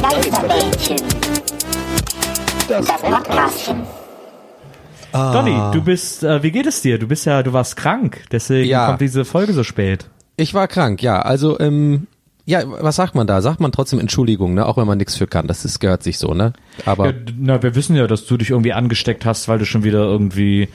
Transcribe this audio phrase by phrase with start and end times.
[0.00, 0.96] Geisterbällchen.
[2.68, 3.82] Das Podcastchen.
[5.12, 6.98] Donny, du bist, äh, wie geht es dir?
[6.98, 8.86] Du bist ja, du warst krank, deswegen Ja.
[8.86, 10.06] kommt diese Folge so spät.
[10.36, 11.20] Ich war krank, ja.
[11.22, 12.06] Also, ähm,
[12.46, 13.42] ja, was sagt man da?
[13.42, 14.64] Sagt man trotzdem Entschuldigung, ne?
[14.66, 15.46] Auch wenn man nichts für kann.
[15.48, 16.52] Das ist, gehört sich so, ne?
[16.84, 19.82] Aber Ja, na, wir wissen ja, dass du dich irgendwie angesteckt hast, weil du schon
[19.84, 20.68] wieder irgendwie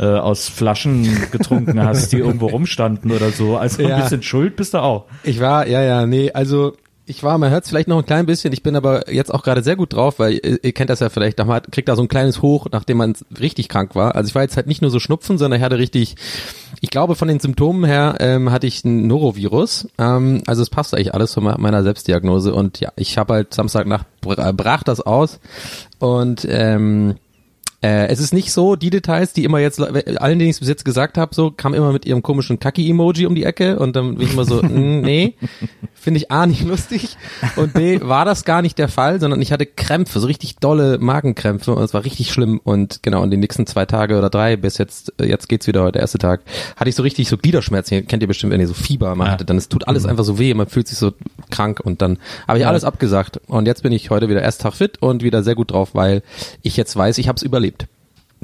[0.00, 3.56] äh, aus Flaschen getrunken hast, die irgendwo rumstanden oder so.
[3.58, 4.00] Also ein Ja.
[4.00, 5.04] bisschen schuld bist du auch.
[5.22, 6.74] ich war, ja, ja, nee, also
[7.08, 9.42] ich war, man hört es vielleicht noch ein klein bisschen, ich bin aber jetzt auch
[9.42, 12.08] gerade sehr gut drauf, weil ihr, kennt das ja vielleicht, man kriegt da so ein
[12.08, 14.14] kleines Hoch, nachdem man richtig krank war.
[14.14, 16.16] Also ich war jetzt halt nicht nur so Schnupfen, sondern ich hatte richtig,
[16.80, 19.88] ich glaube von den Symptomen her ähm, hatte ich ein Norovirus.
[19.98, 23.54] Ähm, also es passt eigentlich alles von me- meiner Selbstdiagnose und ja, ich habe halt
[23.54, 25.40] Samstagnacht br- brach das aus
[25.98, 27.14] und ähm,
[27.80, 30.84] Äh, es ist nicht so, die Details, die immer jetzt, allen, denen ich bis jetzt
[30.84, 34.26] gesagt habe, so, kam immer mit ihrem komischen Kaki-Emoji um die Ecke und dann bin
[34.26, 35.36] ich immer so, mm, nee,
[36.00, 37.16] finde ich A nicht lustig
[37.56, 40.98] und B war das gar nicht der Fall, sondern ich hatte Krämpfe, so richtig dolle
[40.98, 44.56] Magenkrämpfe und es war richtig schlimm und genau, in den nächsten zwei Tage oder drei,
[44.56, 46.40] bis jetzt, äh, jetzt geht's wieder, der erste Tag,
[46.76, 49.30] hatte ich so richtig so Gliederschmerzen, kennt ihr bestimmt, wenn ihr so Fieber mal Ja.
[49.32, 51.12] hattet, dann es tut alles einfach so weh, man fühlt sich so
[51.50, 54.74] krank und dann habe ich alles abgesagt und jetzt bin ich heute wieder erst Tag
[54.74, 56.22] fit und wieder sehr gut drauf, weil
[56.62, 57.86] ich jetzt weiß, ich habe es überlebt.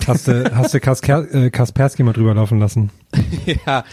[0.07, 2.91] Hast du, hast du Kasker, äh, Kaspersky mal drüber laufen lassen?
[3.67, 3.85] Ja,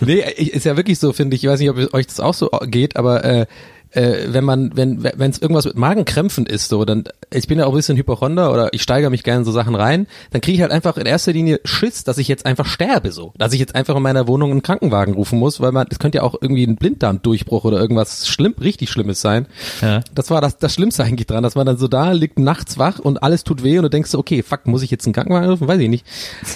[0.00, 1.44] nee, ist ja wirklich so, finde ich.
[1.44, 3.46] Ich weiß nicht, ob euch das auch so geht, aber äh,
[3.92, 7.66] äh, wenn man, wenn wenn es irgendwas mit Magenkrämpfen ist, so, dann ich bin ja
[7.66, 10.56] auch ein bisschen Hypochonder oder ich steigere mich gerne in so Sachen rein, dann kriege
[10.56, 13.60] ich halt einfach in erster Linie Schiss, dass ich jetzt einfach sterbe, so, dass ich
[13.60, 16.34] jetzt einfach in meiner Wohnung einen Krankenwagen rufen muss, weil man, es könnte ja auch
[16.40, 19.46] irgendwie ein Blinddarmdurchbruch oder irgendwas schlimm, richtig Schlimmes sein.
[19.80, 20.00] Ja.
[20.14, 22.98] Das war das, das Schlimmste eigentlich dran, dass man dann so da liegt nachts wach
[22.98, 25.50] und alles tut weh und du denkst so, okay, fuck, muss ich jetzt einen Krankenwagen
[25.50, 25.68] rufen?
[25.68, 26.06] Weiß ich nicht.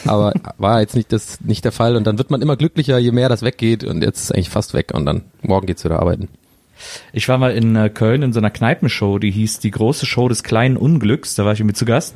[0.06, 3.12] Aber war jetzt nicht das, nicht der Fall und dann wird man immer glücklicher, je
[3.12, 5.98] mehr das weggeht und jetzt ist es eigentlich fast weg und dann morgen geht's wieder
[5.98, 6.28] arbeiten.
[7.12, 10.28] Ich war mal in äh, Köln in so einer Kneipenshow, die hieß Die große Show
[10.28, 11.34] des kleinen Unglücks.
[11.34, 12.14] Da war ich irgendwie zu Gast.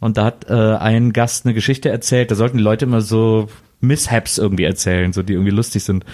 [0.00, 2.30] Und da hat äh, ein Gast eine Geschichte erzählt.
[2.30, 3.48] Da sollten die Leute immer so
[3.80, 6.04] Mishaps irgendwie erzählen, so die irgendwie lustig sind.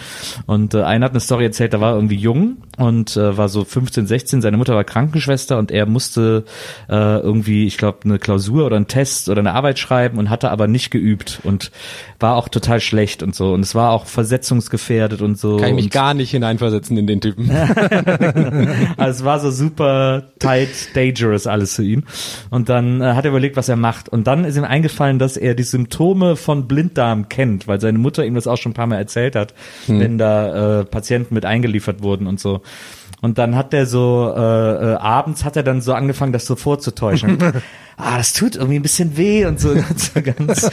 [0.47, 3.65] Und äh, einer hat eine Story erzählt, da war irgendwie jung und äh, war so
[3.65, 6.45] 15, 16, seine Mutter war Krankenschwester und er musste
[6.89, 10.51] äh, irgendwie, ich glaube, eine Klausur oder einen Test oder eine Arbeit schreiben und hatte
[10.51, 11.71] aber nicht geübt und
[12.21, 13.53] war auch total schlecht und so.
[13.53, 15.57] Und es war auch versetzungsgefährdet und so.
[15.57, 17.51] Kann ich mich und gar nicht hineinversetzen in den Typen.
[18.97, 22.05] also es war so super tight, dangerous alles für ihn.
[22.51, 24.09] Und dann äh, hat er überlegt, was er macht.
[24.09, 28.25] Und dann ist ihm eingefallen, dass er die Symptome von Blinddarm kennt, weil seine Mutter
[28.25, 29.55] ihm das auch schon ein paar Mal erzählt hat,
[29.87, 32.63] wenn da äh, Patienten mit eingeliefert wurden und so.
[33.23, 36.55] Und dann hat er so, äh, äh, abends hat er dann so angefangen, das so
[36.55, 37.39] vorzutäuschen.
[37.97, 40.71] ah, das tut irgendwie ein bisschen weh und so, hat so ganz,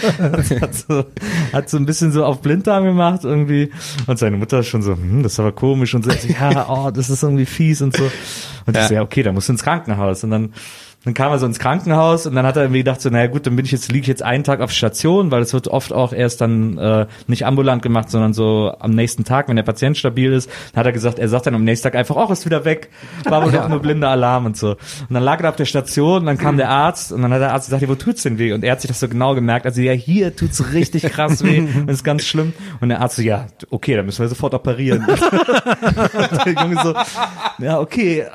[0.61, 1.05] hat so,
[1.53, 3.71] hat so ein bisschen so auf Blinddarm gemacht irgendwie.
[4.07, 6.91] Und seine Mutter ist schon so, hm, das ist aber komisch und so, ja, oh,
[6.91, 8.03] das ist irgendwie fies und so.
[8.65, 8.88] Und ich Ja.
[8.88, 10.23] so, ja, okay, dann musst du ins Krankenhaus.
[10.25, 10.53] Und dann,
[11.05, 13.45] dann kam er so ins Krankenhaus und dann hat er irgendwie gedacht so, naja gut,
[13.45, 15.91] dann bin ich jetzt, liege ich jetzt einen Tag auf Station, weil es wird oft
[15.91, 19.97] auch erst dann äh, nicht ambulant gemacht, sondern so am nächsten Tag, wenn der Patient
[19.97, 22.45] stabil ist, dann hat er gesagt, er sagt dann am nächsten Tag einfach, oh, ist
[22.45, 22.89] wieder weg,
[23.25, 24.71] war wohl doch nur blinder Alarm und so.
[24.71, 27.41] Und dann lag er auf der Station und dann kam der Arzt und dann hat
[27.41, 28.53] der Arzt gesagt, ja, wo tut's denn weh?
[28.53, 31.59] Und er hat sich das so genau gemerkt, also ja, hier tut's richtig krass weh
[31.75, 32.53] und ist ganz schlimm.
[32.79, 35.06] Und der Arzt so, ja, okay, dann müssen wir sofort operieren.
[35.09, 36.94] und der Junge so,
[37.59, 38.25] ja, okay.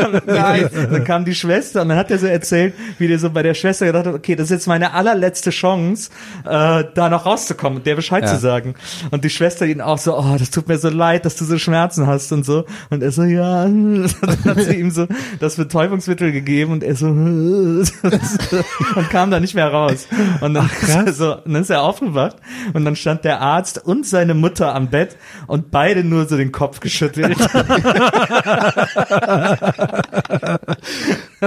[0.00, 3.30] dann, kam, dann kam die Schwester und dann hat er so erzählt, wie der so
[3.30, 6.10] bei der Schwester gedacht hat, okay, das ist jetzt meine allerletzte Chance,
[6.44, 8.34] äh, da noch rauszukommen und der Bescheid Ja.
[8.34, 8.74] zu sagen.
[9.10, 11.58] Und die Schwester ihn auch so, oh, das tut mir so leid, dass du so
[11.58, 12.64] Schmerzen hast und so.
[12.90, 14.08] Und er so, ja, dann
[14.44, 15.06] hat sie ihm so
[15.40, 17.90] das Betäubungsmittel gegeben und er so, und
[19.10, 20.06] kam da nicht mehr raus.
[20.40, 22.36] Und dann, ist er so, und dann ist er aufgewacht
[22.72, 25.16] und dann stand der Arzt und seine Mutter am Bett
[25.46, 27.36] und beide nur so den Kopf geschüttelt.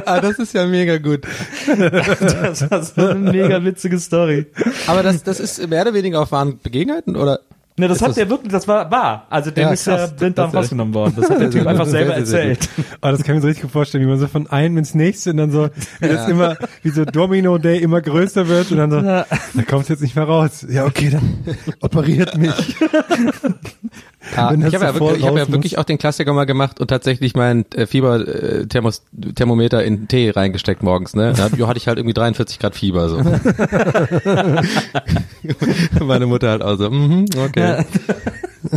[0.06, 1.22] Ah, das ist ja mega gut.
[1.68, 4.48] Das war so eine mega witzige Story.
[4.88, 7.40] Aber das, das ist mehr oder weniger auf wahren Begebenheiten oder?
[7.76, 9.26] Ne, das Ist hat das- der wirklich, das war wahr.
[9.32, 10.16] Also dem Ja, ist der krass.
[10.16, 11.14] Blinddarm Das- rausgenommen worden.
[11.20, 12.70] Das hat der Typ einfach ist selber erzählt.
[13.02, 14.94] Aber das kann ich mir so richtig gut vorstellen, wie man so von einem ins
[14.94, 15.70] nächste und dann so,
[16.00, 19.26] wie das immer, wie so Domino Day immer größer wird und dann so, da
[19.68, 20.64] kommt jetzt nicht mehr raus.
[20.70, 21.40] Ja, okay, dann
[21.82, 22.52] operiert mich.
[24.36, 26.80] Ja, Wenn ich habe ja, wirklich, ich hab ja wirklich auch den Klassiker mal gemacht
[26.80, 31.14] und tatsächlich mein äh, Fieber-Thermometer in Tee reingesteckt morgens.
[31.14, 31.34] Ne?
[31.36, 33.10] Da hatte ich halt irgendwie 43 Grad Fieber.
[33.10, 33.18] so.
[36.06, 37.84] Meine Mutter halt auch so, mhm, okay.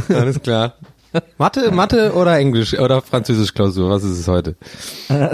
[0.08, 0.75] Alles klar.
[1.38, 4.56] Mathe, Mathe oder Englisch oder Französisch Klausur, was ist es heute?
[5.08, 5.31] ja.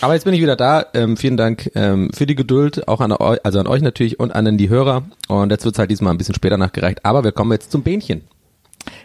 [0.00, 0.86] Aber jetzt bin ich wieder da.
[0.94, 4.34] Ähm, vielen Dank ähm, für die Geduld, auch an euch, also an euch natürlich und
[4.34, 5.02] an die Hörer.
[5.28, 7.04] Und jetzt wird's halt diesmal ein bisschen später nachgereicht.
[7.04, 8.22] Aber wir kommen jetzt zum Bähnchen.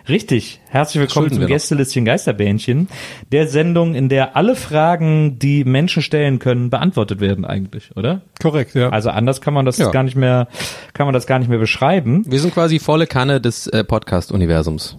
[0.10, 0.60] Richtig.
[0.69, 1.45] Herzlich willkommen zum.
[1.45, 2.88] Gästelistchen Geisterbähnchen.
[3.31, 8.22] Der Sendung, in der alle Fragen, die Menschen stellen können, beantwortet werden eigentlich, oder?
[8.42, 8.89] Korrekt, ja.
[8.89, 9.89] Also anders kann man das Ja.
[9.92, 10.48] gar nicht mehr,
[10.94, 12.24] kann man das gar nicht mehr beschreiben.
[12.28, 14.98] Wir sind quasi volle Kanne des äh, Podcast-Universums.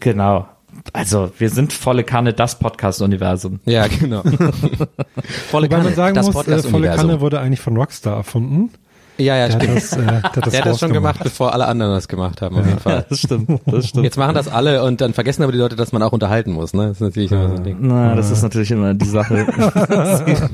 [0.00, 0.46] Genau.
[0.92, 3.60] Also wir sind volle Kanne das Podcast-Universum.
[3.64, 4.22] Ja, genau.
[5.48, 6.94] volle Wobei man sagen das muss, äh, volle.
[6.94, 8.70] Kanne wurde eigentlich von Rockstar erfunden.
[9.18, 9.76] Ja, ja, Der hat stimmt.
[9.76, 12.42] das, äh, der hat das, Der hat das schon gemacht, bevor alle anderen das gemacht
[12.42, 13.06] haben, auf jeden Fall.
[13.10, 14.04] Das stimmt, das stimmt.
[14.04, 16.74] Jetzt machen das alle und dann vergessen aber die Leute, dass man auch unterhalten muss,
[16.74, 16.88] ne?
[16.88, 17.76] Das ist natürlich immer so ein Ding.
[17.80, 19.46] Na, das ist natürlich immer die Sache.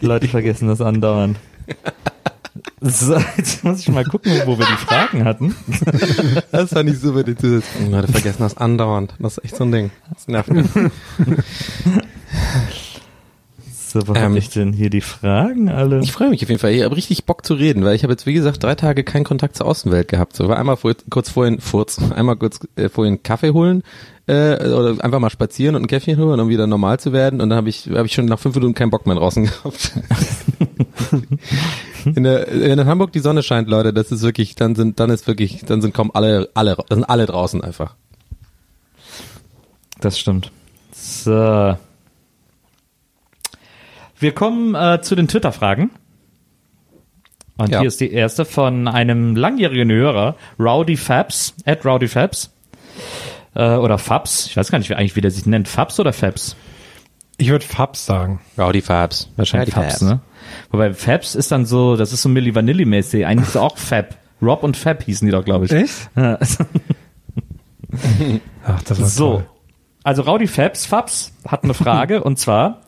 [0.00, 1.36] die Leute vergessen das andauernd.
[2.80, 5.54] So, jetzt muss ich mal gucken, wo wir die Fragen hatten.
[6.52, 7.64] Das fand ich super, die Zusatz.
[7.80, 9.14] Die Leute vergessen das andauernd.
[9.18, 9.90] Das ist echt so ein Ding.
[10.14, 10.66] Das nervt mich.
[13.90, 16.00] So, wo Ähm, ich denn hier die Fragen alle?
[16.00, 16.72] Ich freue mich auf jeden Fall.
[16.72, 19.24] Ich habe richtig Bock zu reden, weil ich habe jetzt, wie gesagt, drei Tage keinen
[19.24, 20.36] Kontakt zur Außenwelt gehabt.
[20.36, 23.82] So, war einmal vor, kurz vorhin, Furz, einmal kurz äh, vorhin Kaffee holen
[24.26, 27.40] äh, oder einfach mal spazieren und ein Käffchen holen, um wieder normal zu werden.
[27.40, 29.92] Und dann habe ich, hab ich schon nach fünf Minuten keinen Bock mehr draußen gehabt.
[32.04, 33.94] in, der, in Hamburg die Sonne scheint, Leute.
[33.94, 37.04] Das ist wirklich, dann sind, dann ist wirklich, dann sind kaum alle, alle, dann sind
[37.08, 37.94] alle draußen einfach.
[39.98, 40.52] Das stimmt.
[40.92, 41.78] So.
[44.18, 45.90] Wir kommen äh, zu den Twitter-Fragen.
[47.56, 47.80] Und Ja.
[47.80, 52.52] hier ist die erste von einem langjährigen Hörer, Rowdy Fabs, at Rowdy Fabs.
[53.54, 55.66] Äh, oder Fabs, ich weiß gar nicht, wie eigentlich, wie der sich nennt.
[55.68, 56.56] Fabs oder Fabs?
[57.36, 58.40] Ich würde Fabs sagen.
[58.56, 59.30] Rowdy Fabs.
[59.36, 60.20] Wahrscheinlich Ja, die Fabs, ne?
[60.70, 63.24] Wobei Fabs ist dann so, das ist so Milli Vanilli-mäßig.
[63.26, 64.16] Eigentlich ist es auch Fab.
[64.40, 65.72] Rob und Fab hießen die doch, glaube ich.
[65.72, 66.10] Echt?
[66.16, 66.38] Ja.
[68.66, 69.46] Ach, das war So, toll.
[70.04, 72.82] also Rowdy Fabs, Fabs hat eine Frage und zwar,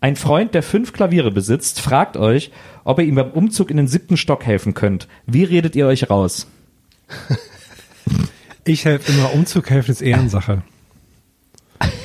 [0.00, 2.50] ein Freund, der fünf Klaviere besitzt, fragt euch,
[2.84, 5.08] ob ihr ihm beim Umzug in den siebten Stock helfen könnt.
[5.26, 6.46] Wie redet ihr euch raus?
[8.64, 10.62] Ich helfe immer, Umzug helfen ist Ehrensache.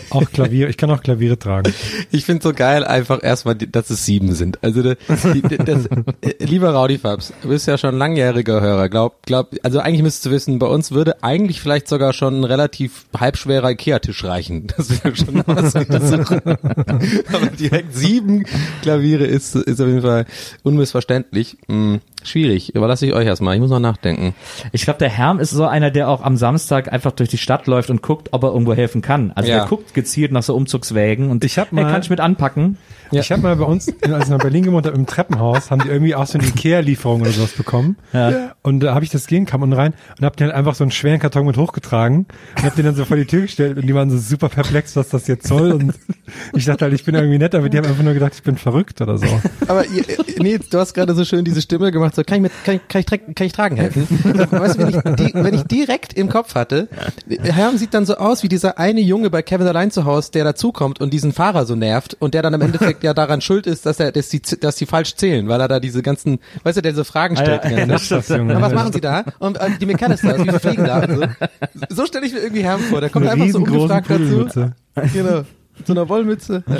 [0.09, 1.73] Auch Klavier, ich kann auch Klaviere tragen.
[2.11, 4.63] Ich finde so geil einfach erstmal, dass es sieben sind.
[4.63, 5.85] Also die, die, das,
[6.21, 8.89] äh, lieber Rowdy Fabs, du bist ja schon langjähriger Hörer.
[8.89, 12.43] Glaub, glaub, also eigentlich müsstest du wissen, bei uns würde eigentlich vielleicht sogar schon ein
[12.43, 14.67] relativ halbschwerer Ikea-Tisch reichen.
[14.77, 15.73] Das wäre schon was.
[15.73, 16.11] Das
[17.33, 18.45] Aber direkt sieben
[18.81, 20.25] Klaviere ist, ist auf jeden Fall
[20.63, 21.57] unmissverständlich.
[21.67, 22.75] Hm, schwierig.
[22.75, 23.55] Überlasse ich euch erstmal.
[23.55, 24.35] Ich muss noch nachdenken.
[24.71, 27.67] Ich glaube, der Herm ist so einer, der auch am Samstag einfach durch die Stadt
[27.67, 29.31] läuft und guckt, ob er irgendwo helfen kann.
[29.35, 29.59] Also Ja.
[29.59, 32.77] der guckt gezielt nach so Umzugswägen und Ich hab mal- kann ich mit anpacken.
[33.11, 35.89] Ich habe mal bei uns, als ich nach Berlin gewohnt habe, im Treppenhaus, haben die
[35.89, 37.97] irgendwie auch so eine Ikea-Lieferung oder sowas bekommen.
[38.13, 38.53] Ja.
[38.63, 40.83] Und da habe ich das gehen kam und rein und habe den halt einfach so
[40.83, 42.25] einen schweren Karton mit hochgetragen
[42.57, 44.95] und habe den dann so vor die Tür gestellt und die waren so super perplex,
[44.95, 45.71] was das jetzt soll.
[45.73, 45.93] Und
[46.53, 48.57] ich dachte halt, ich bin irgendwie nett, aber die haben einfach nur gedacht, ich bin
[48.57, 49.27] verrückt oder so.
[49.67, 50.03] Aber ihr-
[50.39, 52.87] nee, du hast gerade so schön diese Stimme gemacht, so kann ich mit, kann ich,
[52.89, 54.07] kann ich, kann ich tragen helfen?
[54.51, 56.89] Weißt du, wenn ich, die, wenn ich direkt im Kopf hatte,
[57.43, 60.43] Herm sieht dann so aus wie dieser eine Junge bei Kevin allein zu Hause, der
[60.43, 63.85] dazukommt und diesen Fahrer so nervt und der dann im Endeffekt ja daran schuld ist,
[63.85, 66.81] dass er, dass die, dass die falsch zählen, weil er da diese ganzen, weißt du,
[66.81, 67.63] der so Fragen stellt.
[67.63, 68.11] Ah, ja, die ja, Zeit.
[68.11, 68.61] das, Junge.
[68.61, 69.23] Was machen Sie da?
[69.39, 71.03] Und äh, die wie viel fliegen da?
[71.03, 71.29] Und
[71.89, 73.01] so stelle ich mir irgendwie Herm vor.
[73.01, 74.47] Der kommt einfach so ungefragt dazu.
[75.13, 75.43] Genau.
[75.77, 76.63] Mit So einer Wollmütze.
[76.67, 76.77] Ja.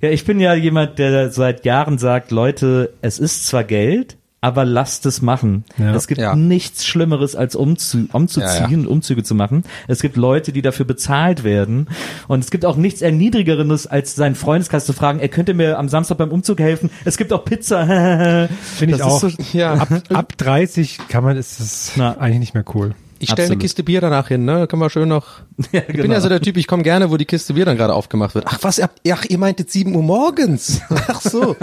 [0.00, 4.64] Ja, ich bin ja jemand, der seit Jahren sagt, Leute, es ist zwar Geld, aber
[4.64, 5.64] lasst es machen.
[5.78, 5.94] Ja.
[5.94, 6.36] Es gibt Ja.
[6.36, 8.76] nichts Schlimmeres als umzu umzuziehen Ja, ja.
[8.76, 9.64] und Umzüge zu machen.
[9.88, 11.88] Es gibt Leute, die dafür bezahlt werden
[12.28, 15.88] und es gibt auch nichts erniedrigeres als seinen Freundeskreis zu fragen, er könnte mir am
[15.88, 16.90] Samstag beim Umzug helfen.
[17.04, 18.48] Es gibt auch Pizza.
[18.76, 19.20] Finde ich auch.
[19.20, 19.74] so- Ja.
[19.74, 22.16] Ab, ab 30 kann man, ist das Na.
[22.18, 22.94] eigentlich nicht mehr cool.
[23.20, 23.56] Ich stelle eine.
[23.58, 24.66] Kiste Bier danach hin, ne?
[24.66, 25.26] Können wir schön noch.
[25.72, 26.14] Ja, Ich bin genau.
[26.14, 28.44] ja so der Typ, ich komme gerne, wo die Kiste Bier dann gerade aufgemacht wird.
[28.48, 30.80] Ach was, ihr habt, ach, ihr meintet 7 Uhr morgens.
[31.08, 31.56] Ach so.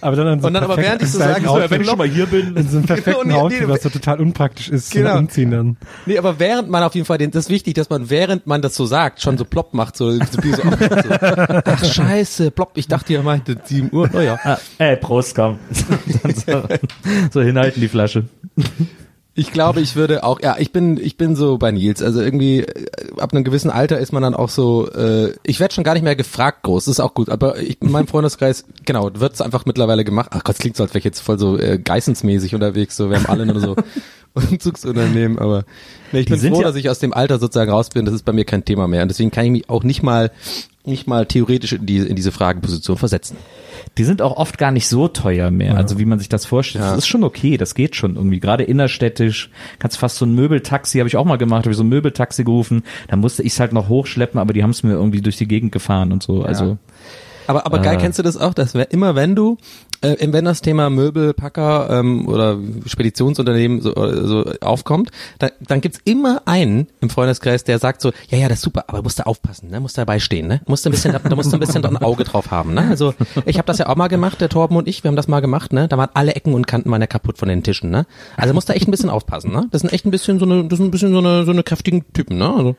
[0.00, 1.98] Aber dann an so Und dann aber während ich so sage, so, wenn ich schon
[1.98, 4.68] mal hier bin, in so einem perfekten Genau, nee, Outfit, nee, was so total unpraktisch
[4.68, 5.18] ist, zum Genau.
[5.18, 5.76] Umziehen dann.
[6.06, 8.60] Nee, aber während man auf jeden Fall den, das ist wichtig, dass man während man
[8.62, 11.60] das so sagt, schon so plopp macht, so, so, Bier so, aufmacht, so.
[11.64, 14.10] Ach scheiße, plopp, ich dachte, ihr meintet 7 Uhr.
[14.12, 14.38] Oh ja.
[14.42, 15.58] Ah, ey, Prost, komm.
[16.46, 16.62] So,
[17.32, 18.24] so hinhalten die Flasche.
[19.38, 22.02] Ich glaube, ich würde auch, ja, ich bin, ich bin so bei Nils.
[22.02, 22.86] Also irgendwie äh,
[23.18, 26.04] ab einem gewissen Alter ist man dann auch so, äh, ich werde schon gar nicht
[26.04, 27.28] mehr gefragt groß, das ist auch gut.
[27.28, 30.30] Aber ich, in meinem Freundeskreis, genau, wird's einfach mittlerweile gemacht.
[30.32, 32.96] Ach Gott, es klingt so, als wäre ich jetzt voll so äh, geissensmäßig unterwegs.
[32.96, 33.76] So, wir haben alle nur so
[34.36, 35.64] Umzugsunternehmen, aber
[36.12, 38.04] nee, ich bin sind froh, ja- dass ich aus dem Alter sozusagen raus bin.
[38.04, 39.02] Das ist bei mir kein Thema mehr.
[39.02, 40.30] Und deswegen kann ich mich auch nicht mal,
[40.84, 43.36] nicht mal theoretisch in, die, in diese Frageposition versetzen.
[43.98, 46.84] Die sind auch oft gar nicht so teuer mehr, also wie man sich das vorstellt.
[46.84, 46.90] Ja.
[46.90, 48.40] Das ist schon okay, das geht schon irgendwie.
[48.40, 51.82] Gerade innerstädtisch kannst fast so ein Möbeltaxi, habe ich auch mal gemacht, habe ich so
[51.84, 52.82] ein Möbeltaxi gerufen.
[53.08, 55.48] Da musste ich es halt noch hochschleppen, aber die haben es mir irgendwie durch die
[55.48, 56.42] Gegend gefahren und so.
[56.42, 56.78] Also
[57.48, 58.00] Aber, aber geil, Äh.
[58.00, 59.56] kennst du das auch, dass immer wenn du,
[60.00, 66.00] äh, wenn das Thema Möbelpacker ähm, oder Speditionsunternehmen so, äh, so aufkommt, da, dann gibt's
[66.04, 69.26] immer einen im Freundeskreis, der sagt so, ja, ja, das ist super, aber musst du
[69.26, 69.80] aufpassen, ne?
[69.80, 70.60] musst du dabei stehen, ne?
[70.66, 72.74] musst du ein bisschen, da musst du ein bisschen ein Auge drauf haben.
[72.74, 72.86] Ne?
[72.88, 75.28] Also ich habe das ja auch mal gemacht, der Torben und ich, wir haben das
[75.28, 75.88] mal gemacht, ne?
[75.88, 77.90] da waren alle Ecken und Kanten waren ja kaputt von den Tischen.
[77.90, 78.06] Ne?
[78.36, 79.52] Also musst du echt ein bisschen aufpassen.
[79.52, 79.68] Ne?
[79.70, 81.62] Das sind echt ein bisschen so eine, das sind ein bisschen so eine, so eine
[81.62, 82.38] kräftigen Typen.
[82.38, 82.52] Ne?
[82.54, 82.76] Also,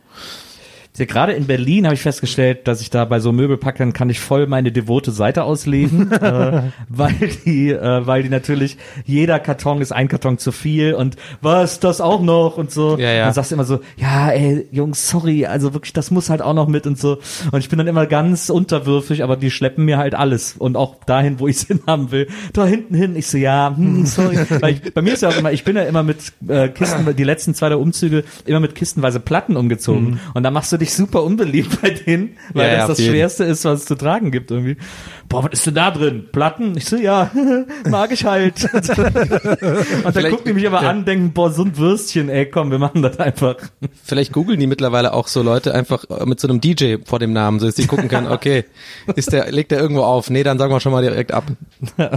[0.98, 4.20] Ja, gerade in Berlin habe ich festgestellt, dass ich da bei so Möbelpackern kann ich
[4.20, 9.92] voll meine devote Seite ausleben, äh, weil die, äh, weil die natürlich jeder Karton ist
[9.92, 12.98] ein Karton zu viel und was das auch noch und so.
[12.98, 13.26] Ja, ja.
[13.26, 16.54] Dann sagst du immer so, ja, ey, Jungs, sorry, also wirklich, das muss halt auch
[16.54, 17.20] noch mit und so.
[17.52, 20.96] Und ich bin dann immer ganz unterwürfig, aber die schleppen mir halt alles und auch
[21.06, 22.28] dahin, wo ich es hinhaben will.
[22.54, 24.38] Da hinten hin, ich so, ja, hm, sorry.
[24.62, 27.16] weil ich, bei mir ist ja auch immer, ich bin ja immer mit äh, Kisten,
[27.16, 30.87] die letzten zwei der Umzüge immer mit kistenweise Platten umgezogen und da machst du dich
[30.94, 33.06] super unbeliebt bei denen, weil Ja, ja, das auf das.
[33.06, 34.78] Schwerste ist, was es zu tragen gibt irgendwie.
[35.30, 36.26] Boah, was ist denn da drin?
[36.32, 36.78] Platten?
[36.78, 37.30] Ich so, ja,
[37.90, 38.64] mag ich halt.
[38.74, 40.90] und dann Vielleicht- gucken die mich aber ja.
[40.90, 43.56] an, denken, boah, so ein Würstchen, ey, komm, wir machen das einfach.
[44.04, 47.34] Vielleicht googeln die mittlerweile auch so Leute einfach äh, mit so einem DJ vor dem
[47.34, 48.64] Namen, so dass die gucken können, okay,
[49.16, 50.30] ist der, legt der irgendwo auf?
[50.30, 51.44] Nee, dann sagen wir schon mal direkt ab.
[51.98, 52.12] Ja,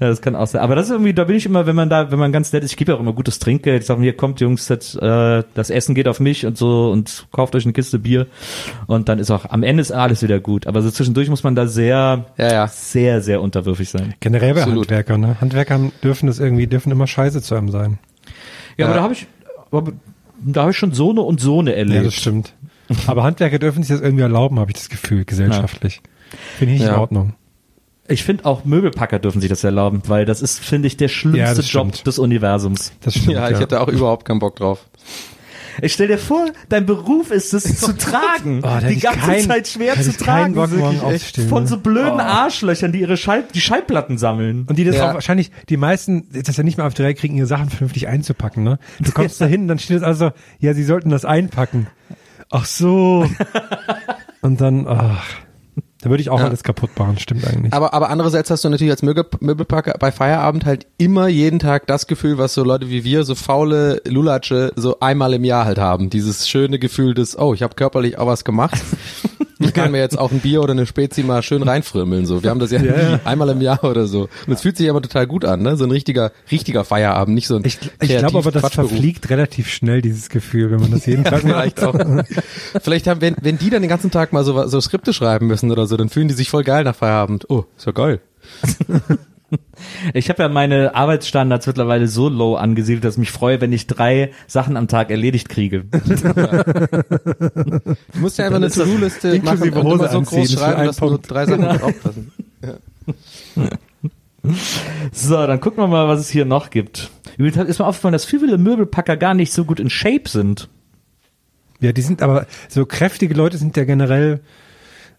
[0.00, 0.60] das kann auch sein.
[0.62, 2.64] Aber das ist irgendwie, da bin ich immer, wenn man da, wenn man ganz nett
[2.64, 3.82] ist, ich gebe ja auch immer gutes Trinkgeld.
[3.82, 6.90] Ich sage mir, hier kommt Jungs, das, äh, das Essen geht auf mich und so
[6.90, 8.26] und kauft euch eine Kiste Bier.
[8.86, 10.66] Und dann ist auch, am Ende ist alles wieder gut.
[10.66, 12.66] Aber so zwischendurch muss man da sehr, Ja, ja.
[12.68, 14.14] sehr, sehr unterwürfig sein.
[14.20, 14.82] Generell bei Absolut.
[14.86, 15.36] Handwerkern, ne?
[15.40, 17.98] Handwerker dürfen das irgendwie, dürfen immer scheiße zu einem sein.
[18.76, 18.98] Ja, aber Ja.
[19.00, 19.26] da habe ich,
[19.70, 19.92] aber,
[20.44, 22.06] da habe ich schon so eine und so eine Ja, erlebt.
[22.06, 22.52] das stimmt.
[23.06, 26.00] Aber Handwerker dürfen sich das irgendwie erlauben, habe ich das Gefühl, gesellschaftlich.
[26.58, 26.94] Finde ich nicht Ja.
[26.94, 27.34] in Ordnung.
[28.10, 31.60] Ich finde auch Möbelpacker dürfen sich das erlauben, weil das ist, finde ich, der schlimmste
[31.60, 32.06] Job stimmt.
[32.06, 32.92] des Universums.
[33.02, 33.32] Das stimmt.
[33.32, 34.86] Ja, ich hätte auch überhaupt keinen Bock drauf.
[35.82, 38.62] Ich stell dir vor, dein Beruf ist es zu tragen.
[38.62, 40.54] Oh, die ganze kein- Zeit schwer zu tragen.
[40.54, 40.70] Bock,
[41.48, 44.64] Von so blöden Arschlöchern, die ihre Schall, die Schallplatten sammeln.
[44.68, 45.10] Und die das Ja.
[45.10, 48.08] auch wahrscheinlich, die meisten, das ja nicht mal auf die Reihe kriegen, ihre Sachen vernünftig
[48.08, 48.78] einzupacken, ne?
[49.00, 51.86] Du kommst da hin, dann steht es also, ja, sie sollten das einpacken.
[52.50, 53.28] Ach so.
[54.40, 55.24] Und dann, ach,
[56.00, 56.46] da würde ich auch Ja.
[56.46, 57.72] alles kaputt machen, stimmt eigentlich.
[57.72, 61.86] Aber, aber andererseits hast du natürlich als Möbel, Möbelpacker bei Feierabend halt immer jeden Tag
[61.86, 65.78] das Gefühl, was so Leute wie wir, so faule Lulatsche, so einmal im Jahr halt
[65.78, 66.08] haben.
[66.10, 68.80] Dieses schöne Gefühl des, oh, ich habe körperlich auch was gemacht.
[69.58, 72.26] Ich kann mir jetzt auch ein Bier oder eine Spezi mal schön reinfrömmeln.
[72.26, 74.28] So, wir haben das ja, nie, einmal im Jahr oder so.
[74.46, 75.76] Und es fühlt sich aber total gut an, ne?
[75.76, 79.68] So ein richtiger, richtiger Feierabend, nicht so ein Ich, ich glaube aber, das verfliegt relativ
[79.68, 81.78] schnell, dieses Gefühl, wenn man das jeden Tag macht.
[81.78, 82.24] Vielleicht auch.
[82.82, 85.70] Vielleicht haben, wenn, wenn die dann den ganzen Tag mal so, so Skripte schreiben müssen
[85.70, 87.50] oder so, dann fühlen die sich voll geil nach Feierabend.
[87.50, 88.20] Oh, ist ja geil.
[90.14, 93.86] Ich habe ja meine Arbeitsstandards mittlerweile so low angesiedelt, dass ich mich freue, wenn ich
[93.86, 95.84] drei Sachen am Tag erledigt kriege.
[98.12, 101.18] Du musst ja einfach eine To-Do-Liste machen und immer so anziehen, groß schreiben, dass nur
[101.18, 102.32] drei Sachen mit aufpassen.
[105.12, 107.10] So, dann gucken wir mal, was es hier noch gibt.
[107.36, 110.68] Übrigens ist mir aufgefallen, dass viele Möbelpacker gar nicht so gut in Shape sind.
[111.80, 114.40] Ja, die sind aber, so kräftige Leute sind ja generell,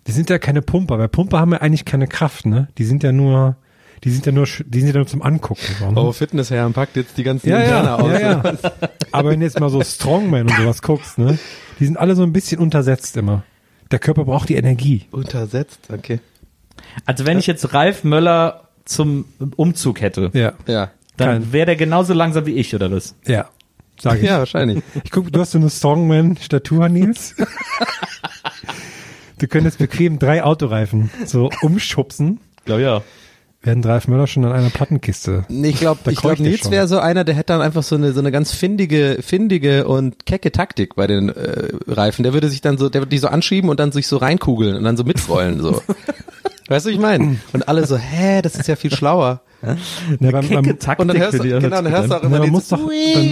[0.07, 2.67] die sind ja keine Pumper, weil Pumper haben ja eigentlich keine Kraft, ne?
[2.77, 3.55] Die sind ja nur,
[4.03, 5.61] die sind ja nur, die sind ja nur zum Angucken.
[5.79, 5.99] So, ne?
[5.99, 8.11] Oh, Fitnessherren packt jetzt die ganzen ja, Indianer ja, aus.
[8.11, 8.53] ja, ja.
[9.11, 11.37] Aber wenn du jetzt mal so Strongman und sowas guckst, ne?
[11.79, 13.43] Die sind alle so ein bisschen untersetzt immer.
[13.91, 15.07] Der Körper braucht die Energie.
[15.11, 16.19] Untersetzt, okay.
[17.05, 19.25] Also wenn ich jetzt Ralf Möller zum
[19.55, 20.53] Umzug hätte, Ja.
[20.67, 20.91] Ja.
[21.17, 23.13] Dann wäre der genauso langsam wie ich, oder was?
[23.27, 23.49] Ja,
[23.99, 24.25] sage ich.
[24.25, 24.81] Ja, wahrscheinlich.
[25.03, 27.35] Ich guck, du hast so eine Strongman-Statur, Nils.
[29.37, 32.39] du könntest bequem drei Autoreifen so umschubsen.
[32.63, 33.01] Glaub ja.
[33.61, 35.45] Werden Ralf Möller schon an einer Plattenkiste.
[35.49, 37.83] Nee, ich glaube, ich glaub, keucht er Nils wäre so einer, der hätte dann einfach
[37.83, 42.23] so eine so eine ganz findige, findige und kecke Taktik bei den äh, Reifen.
[42.23, 44.77] Der würde sich dann so, der würde die so anschieben und dann sich so reinkugeln
[44.77, 45.81] und dann so mitrollen so.
[46.69, 47.37] weißt du, wie ich meine?
[47.51, 49.41] Und alle so, hä, das ist ja viel schlauer.
[49.61, 49.75] Ja,
[50.19, 52.39] beim, Kecke beim, Taktik Und dann hörst du, die genau, dann hörst du auch immer
[52.39, 53.25] man dieses muss doch, dann,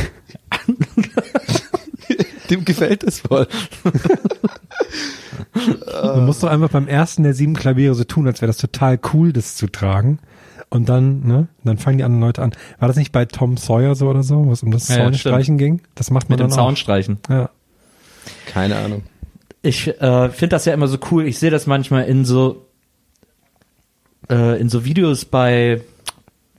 [2.50, 3.46] Dem gefällt es voll.
[6.02, 8.98] man muss doch einfach beim ersten der sieben Klaviere so tun, als wäre das total
[9.12, 10.18] cool, das zu tragen.
[10.68, 12.52] Und dann, ne, dann fangen die anderen Leute an.
[12.78, 15.02] War das nicht bei Tom Sawyer so oder so, wo es um das Ja, ja,
[15.04, 15.82] Zaunstreichen ging?
[15.96, 16.64] Das macht man Mit dem dann auch.
[16.66, 17.18] Zaunstreichen.
[17.28, 17.50] Ja.
[18.46, 19.02] Keine Ahnung.
[19.62, 21.26] Ich äh, finde das ja immer so cool.
[21.26, 22.66] Ich sehe das manchmal in so
[24.30, 25.82] äh, in so Videos bei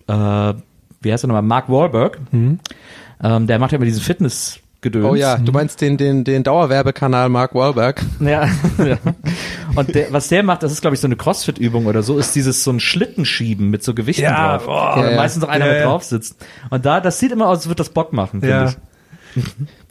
[0.08, 0.54] äh,
[1.02, 2.20] wie heißt er nochmal Mark Wahlberg.
[2.34, 5.06] Ähm, der macht ja immer diesen Fitness Gedöns.
[5.06, 8.02] Oh ja, du meinst den, den, den Dauerwerbekanal Mark Wahlberg?
[8.20, 8.48] Ja,
[8.84, 8.98] ja.
[9.76, 12.36] Und der, was der macht, das ist glaube ich so eine Crossfit-Übung oder so, ist
[12.36, 14.68] dieses so ein Schlitten schieben mit so Gewichten Ja, drauf.
[14.98, 16.36] Wo Ja, meistens auch einer mit drauf sitzt.
[16.72, 18.70] Und da, das sieht immer aus, als würde das Bock machen, finde Ja.
[18.70, 19.44] ich.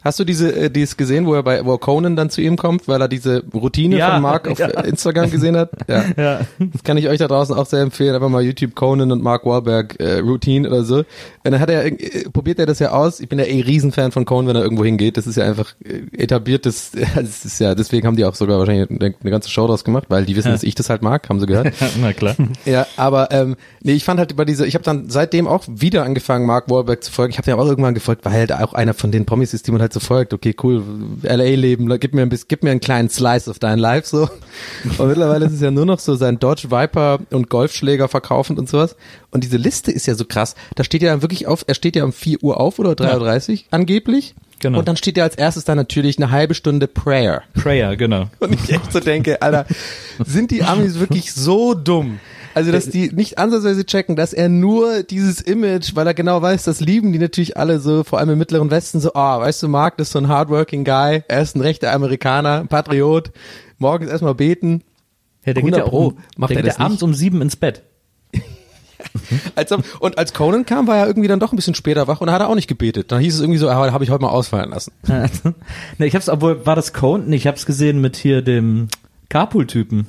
[0.03, 2.87] Hast du diese, äh, dieses gesehen, wo er bei, wo Conan dann zu ihm kommt,
[2.87, 4.67] weil er diese Routine Ja, von Mark auf ja.
[4.67, 5.71] Instagram gesehen hat?
[5.87, 6.05] Ja.
[6.17, 6.39] Ja.
[6.59, 8.15] Das kann ich euch da draußen auch sehr empfehlen.
[8.15, 10.97] Einfach mal YouTube Conan und Mark Wahlberg äh, Routine oder so.
[10.97, 11.05] Und
[11.43, 13.19] dann hat er, äh, probiert er das ja aus.
[13.19, 15.17] Ich bin ja eh Riesenfan von Conan, wenn er irgendwo hingeht.
[15.17, 18.89] Das ist ja einfach äh, etabliertes, das ist ja, deswegen haben die auch sogar wahrscheinlich
[18.89, 20.53] eine, eine ganze Show draus gemacht, weil die wissen, Ja.
[20.53, 21.73] dass ich das halt mag, haben sie gehört.
[22.01, 22.35] Na klar.
[22.65, 26.03] Ja, aber ähm, nee, ich fand halt über diese, ich habe dann seitdem auch wieder
[26.03, 27.31] angefangen, Mark Wahlberg zu folgen.
[27.31, 29.71] Ich habe den auch irgendwann gefolgt, weil halt auch einer von den Promis ist, die
[29.71, 30.33] man halt so folgt.
[30.33, 30.83] Okay, cool,
[31.23, 34.29] LA-Leben, gib mir ein bisschen, gib mir einen kleinen Slice of dein Life so.
[34.97, 38.69] Und mittlerweile ist es ja nur noch so sein Dodge Viper und Golfschläger verkaufend und
[38.69, 38.95] sowas.
[39.31, 40.55] Und diese Liste ist ja so krass.
[40.75, 43.51] Da steht ja dann wirklich auf, er steht ja um 4 Uhr auf oder 3.30
[43.51, 44.35] Uhr angeblich.
[44.61, 44.79] Genau.
[44.79, 47.41] Und dann steht ja als erstes dann natürlich eine halbe Stunde Prayer.
[47.53, 48.27] Prayer, genau.
[48.39, 49.65] Und ich echt so denke, Alter,
[50.23, 52.19] sind die Amis wirklich so dumm?
[52.53, 56.63] Also, dass die nicht ansatzweise checken, dass er nur dieses Image, weil er genau weiß,
[56.63, 59.67] das lieben die natürlich alle so, vor allem im Mittleren Westen, so, ah, weißt du,
[59.67, 63.31] Mark, das ist so ein hardworking Guy, er ist ein rechter Amerikaner, ein Patriot,
[63.77, 64.83] morgens erstmal beten.
[65.45, 66.13] Ja, der 100 geht ja auch Pro.
[66.37, 67.83] Macht der er geht das ja abends um sieben ins Bett.
[69.55, 72.27] Als und als Conan kam, war er irgendwie dann doch ein bisschen später wach und
[72.27, 73.11] da hat er auch nicht gebetet.
[73.11, 74.91] Dann hieß es irgendwie so, ah, habe ich heute mal ausfallen lassen.
[75.07, 77.23] ne, ich hab's, obwohl, war das Cone?
[77.25, 78.89] Nee, ich hab's gesehen mit hier dem
[79.29, 80.07] Carpool-Typen.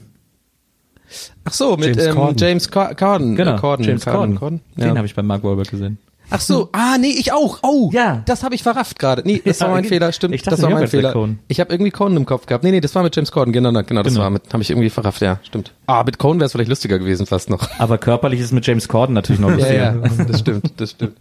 [1.44, 2.36] Ach so, mit James ähm, Corden.
[2.38, 3.36] James Cor Corden.
[3.36, 3.84] Genau, äh, Corden.
[3.86, 4.36] James Corden.
[4.38, 4.60] Corden.
[4.76, 4.96] Den Ja.
[4.96, 5.98] habe ich bei Mark Wahlberg gesehen.
[6.34, 7.58] Ach so, ah nee, ich auch.
[7.62, 8.22] Oh, Ja.
[8.24, 9.22] das habe ich verrafft gerade.
[9.26, 10.34] Nee, das Ja, war mein Fehler, stimmt.
[10.34, 11.14] ich dachte das war mein Fehler.
[11.48, 12.64] Ich habe irgendwie Conan im Kopf gehabt.
[12.64, 14.22] Nee, nee, das war mit James Corden, genau, genau, das Genau.
[14.24, 15.72] war mit, habe ich irgendwie verrafft, ja, stimmt.
[15.86, 17.68] Ah, mit Conan wäre es vielleicht lustiger gewesen fast noch.
[17.78, 20.18] Aber körperlich ist mit James Corden natürlich noch Ja, lustiger.
[20.18, 21.16] ja, das stimmt, das stimmt.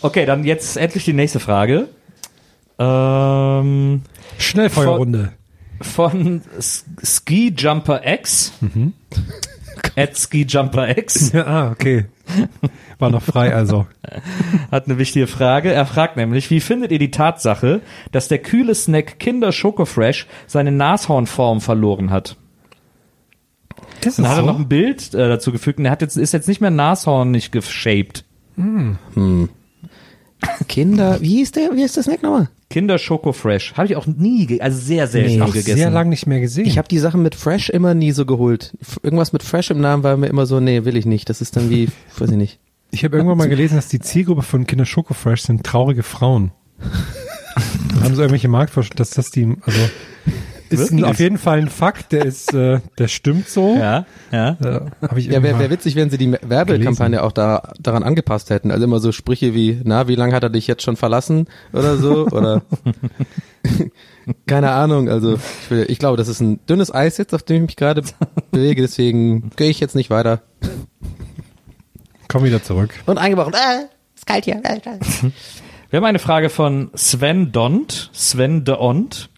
[0.00, 1.86] Okay, dann jetzt endlich die nächste Frage.
[2.78, 4.02] Ähm,
[4.38, 5.32] Schnellfeuerrunde.
[5.82, 6.42] Von
[7.02, 8.52] Ski Jumper X.
[8.60, 8.92] Mhm.
[9.96, 12.06] At Ski Jumper X Ja, ah, okay.
[12.98, 13.86] War noch frei also.
[14.70, 15.72] hat eine wichtige Frage.
[15.72, 20.72] Er fragt nämlich, wie findet ihr die Tatsache, dass der kühle Snack Kinder Schokofresh seine
[20.72, 22.36] Nashornform verloren hat?
[24.02, 26.32] Das Dann hat er noch ein Bild äh, dazu gefügt und er hat jetzt, ist
[26.32, 28.24] jetzt nicht mehr nashornig geshaped.
[30.68, 32.48] Kinder, wie hieß der, wie ist das Snack nochmal?
[32.70, 33.74] Kinder Schokofresh.
[33.74, 35.46] Habe ich auch nie, also sehr selten Nee.
[35.46, 35.76] gegessen.
[35.76, 36.64] sehr lang nicht mehr gesehen.
[36.66, 38.72] Ich habe die Sachen mit Fresh immer nie so geholt.
[39.02, 41.28] Irgendwas mit Fresh im Namen war mir immer so, nee, will ich nicht.
[41.28, 42.58] Das ist dann wie, weiß ich nicht.
[42.90, 46.52] Ich habe irgendwann mal gelesen, dass die Zielgruppe von Kinder Schokofresh sind traurige Frauen.
[46.78, 46.86] da
[48.04, 49.78] haben sie irgendwelche Marktforschung, dass das die, also
[50.72, 51.04] ist Wirklich?
[51.04, 53.76] auf jeden Fall ein Fakt, der ist, äh, der stimmt so.
[53.76, 54.56] Ja, ja.
[54.62, 58.70] Äh, Ja, wäre wär witzig, wenn sie die Werbekampagne auch da, daran angepasst hätten.
[58.70, 61.96] Also immer so Sprüche wie, na, wie lange hat er dich jetzt schon verlassen oder
[61.96, 62.62] so oder
[64.46, 65.08] keine Ahnung.
[65.08, 67.76] Also ich, will, ich glaube, das ist ein dünnes Eis jetzt, auf dem ich mich
[67.76, 68.02] gerade
[68.50, 68.82] bewege.
[68.82, 70.42] Deswegen gehe ich jetzt nicht weiter.
[72.28, 72.90] Komm wieder zurück.
[73.06, 73.54] Und eingebrochen.
[73.54, 74.62] Äh, ist kalt hier.
[75.90, 79.28] Wir haben eine Frage von Sven Dont, Sven de Ont,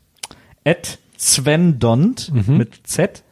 [0.65, 3.23] at Sven Dont mit Z.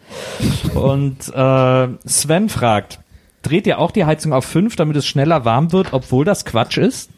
[0.74, 3.00] Und äh, Sven fragt,
[3.42, 6.78] dreht ihr auch die Heizung auf 5, damit es schneller warm wird, obwohl das Quatsch
[6.78, 7.10] ist?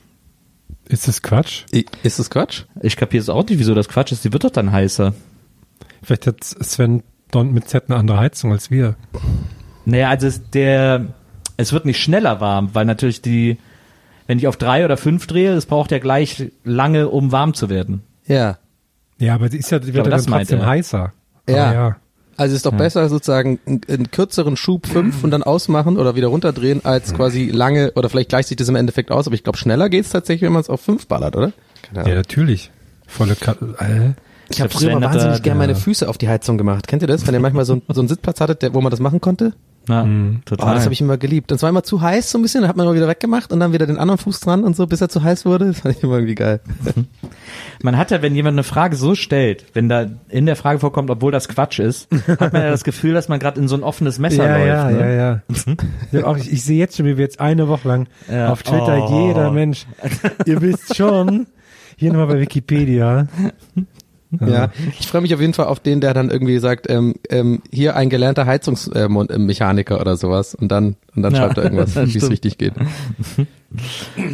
[0.89, 1.65] Ist das Quatsch?
[1.73, 2.65] I- Ist das Quatsch?
[2.83, 4.25] Ich kapiere es auch nicht, wieso das Quatsch ist.
[4.25, 5.15] Die wird doch dann heißer.
[6.03, 8.97] Vielleicht hat Sven Don mit Z eine andere Heizung als wir.
[9.87, 11.07] Naja, also es, der,
[11.57, 13.59] es wird nicht schneller warm, weil natürlich die,
[14.27, 17.69] wenn ich auf 3 oder 5 drehe, es braucht ja gleich lange, um warm zu
[17.71, 18.03] werden.
[18.27, 18.59] Ja.
[19.19, 20.67] Ja, aber die ist ja, die wird glaube, ja das dann trotzdem er.
[20.67, 21.13] heißer.
[21.49, 21.73] Ja.
[21.73, 21.97] Ja.
[22.37, 26.27] Also ist doch besser sozusagen einen, einen kürzeren Schub fünf und dann ausmachen oder wieder
[26.29, 29.57] runterdrehen, als quasi lange oder vielleicht gleicht sich das im Endeffekt aus, aber ich glaube
[29.57, 31.53] schneller geht's tatsächlich, wenn man es auf fünf ballert, oder?
[31.95, 32.73] Ja, natürlich.
[33.07, 34.15] Volle Kat äh,
[34.51, 35.79] Ich habe früher mal wahnsinnig gerne meine ja.
[35.79, 36.89] Füße auf die Heizung gemacht.
[36.89, 37.25] Kennt ihr das?
[37.25, 39.53] Wenn ihr manchmal so, ein- so einen Sitzplatz hattet, der, wo man das machen konnte?
[39.87, 40.75] Na, Oh, total.
[40.75, 41.53] das habe ich immer geliebt.
[41.53, 43.53] Und es war immer zu heiß so ein bisschen, dann hat man immer wieder weggemacht
[43.53, 45.67] und dann wieder den anderen Fuß dran und so, bis er zu heiß wurde.
[45.75, 46.61] Das fand ich immer irgendwie geil.
[47.83, 51.11] Man hat ja, wenn jemand eine Frage so stellt, wenn da in der Frage vorkommt,
[51.11, 53.83] obwohl das Quatsch ist, hat man ja das Gefühl, dass man gerade in so ein
[53.83, 54.67] offenes Messer ja, läuft.
[54.69, 55.01] ja, ne?
[55.01, 57.87] ja, ja, Ich, hab auch, ich, ich sehe jetzt schon, wie wir jetzt eine Woche
[57.89, 58.51] lang Ja.
[58.51, 59.27] auf Twitter Oh.
[59.29, 59.87] jeder Mensch,
[60.47, 61.47] ihr wisst schon,
[61.97, 63.27] hier nochmal bei Wikipedia.
[64.47, 67.63] Ja, ich freue mich auf jeden Fall auf den, der dann irgendwie sagt, ähm, ähm,
[67.73, 72.19] hier ein gelernter Heizungsmechaniker oder sowas und dann und dann Ja, schreibt er irgendwas, wie
[72.19, 72.75] es richtig geht.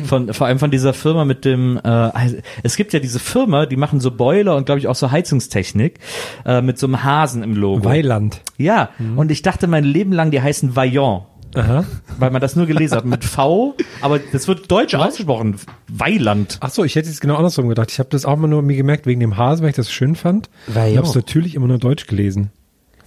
[0.04, 3.66] Von, vor allem von dieser Firma mit dem, äh, also es gibt ja diese Firma,
[3.66, 5.98] die machen so Boiler und glaube ich auch so Heizungstechnik
[6.44, 7.84] äh, mit so einem Hasen im Logo.
[7.84, 8.40] Weiland.
[8.58, 11.22] ja, und ich dachte mein Leben lang, die heißen Vaillant.
[11.54, 11.84] Aha.
[12.18, 15.56] Weil man das nur gelesen hat mit V, aber das wird deutsch ausgesprochen.
[15.88, 16.58] Weiland.
[16.60, 17.90] Ach so, ich hätte es genau andersrum gedacht.
[17.90, 20.14] Ich habe das auch mal nur mir gemerkt wegen dem Hasen, weil ich das schön
[20.16, 20.48] fand.
[20.66, 20.90] Vaillant.
[20.92, 22.50] Ich habe es natürlich immer nur deutsch gelesen.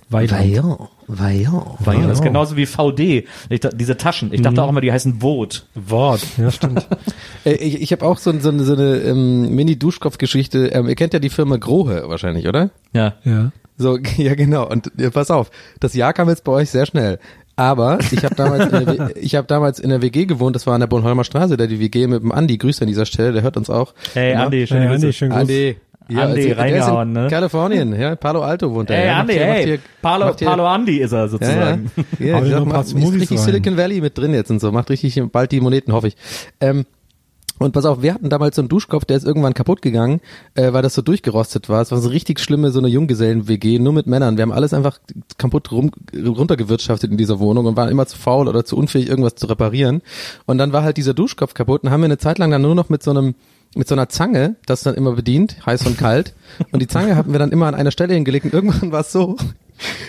[0.10, 0.32] Weiland.
[0.44, 1.66] Vaillant, Vaillant.
[1.80, 2.10] Vaillant.
[2.10, 3.26] Das ist genauso wie VD.
[3.50, 4.32] Ich, diese Taschen.
[4.34, 5.66] Ich dachte auch immer, die heißen Vot.
[5.74, 6.22] Wort.
[6.38, 6.88] Ja, stimmt.
[7.46, 10.68] Äh, ich ich habe auch so, so, eine- so eine ähm, Mini-Duschkopf-Geschichte.
[10.68, 12.70] Ähm, ihr kennt ja die Firma Grohe wahrscheinlich, oder?
[12.94, 13.16] Ja.
[13.26, 13.52] ja.
[13.78, 14.70] So, ja genau.
[14.70, 15.52] Und ja, pass auf,
[15.82, 17.20] das Jahr kam jetzt bei euch sehr schnell.
[17.56, 20.56] Aber ich habe damals, in der ich habe damals in der WG gewohnt.
[20.56, 22.58] Das war an der Bornholmer Straße, da die WG mit dem Andi.
[22.58, 23.94] Grüße an dieser Stelle, der hört uns auch.
[24.14, 24.44] Hey, Immer.
[24.46, 24.82] Andi, schön.
[24.82, 25.32] Hey, Andi, schön.
[25.32, 25.76] Andi.
[26.10, 27.30] Andi, also, der reingehauen, in ne?
[27.30, 28.98] Kalifornien, ja, Palo Alto wohnt er.
[28.98, 29.66] Hey, ja, Andi, macht hier- macht hey.
[29.66, 31.28] hier- Palo, macht hier- Palo Andi ist er Ja, ja.
[31.30, 31.92] sozusagen.
[32.20, 33.46] ja dir ich noch sag paar ist richtig rein.
[33.46, 36.18] Silicon Valley mit drin jetzt und so, macht richtig bald die Moneten, hoffe ich.
[36.60, 36.86] Ähm,
[37.64, 40.20] und pass auf, wir hatten damals so einen Duschkopf, der ist irgendwann kaputt gegangen,
[40.56, 41.82] äh, weil das so durchgerostet war.
[41.82, 44.38] Es war so richtig schlimme, so eine Junggesellen-WG, nur mit Männern.
[44.38, 45.00] Wir haben alles einfach
[45.38, 49.36] kaputt rum, runtergewirtschaftet in dieser Wohnung und waren immer zu faul oder zu unfähig, irgendwas
[49.36, 50.02] zu reparieren.
[50.46, 52.76] Und dann war halt dieser Duschkopf kaputt und haben wir eine Zeit lang dann nur
[52.76, 53.36] noch mit so einem
[53.76, 56.36] mit so einer Zange, das dann immer bedient, heiß und kalt.
[56.72, 59.12] Und die Zange hatten wir dann immer an einer Stelle hingelegt und irgendwann war es
[59.12, 59.36] so,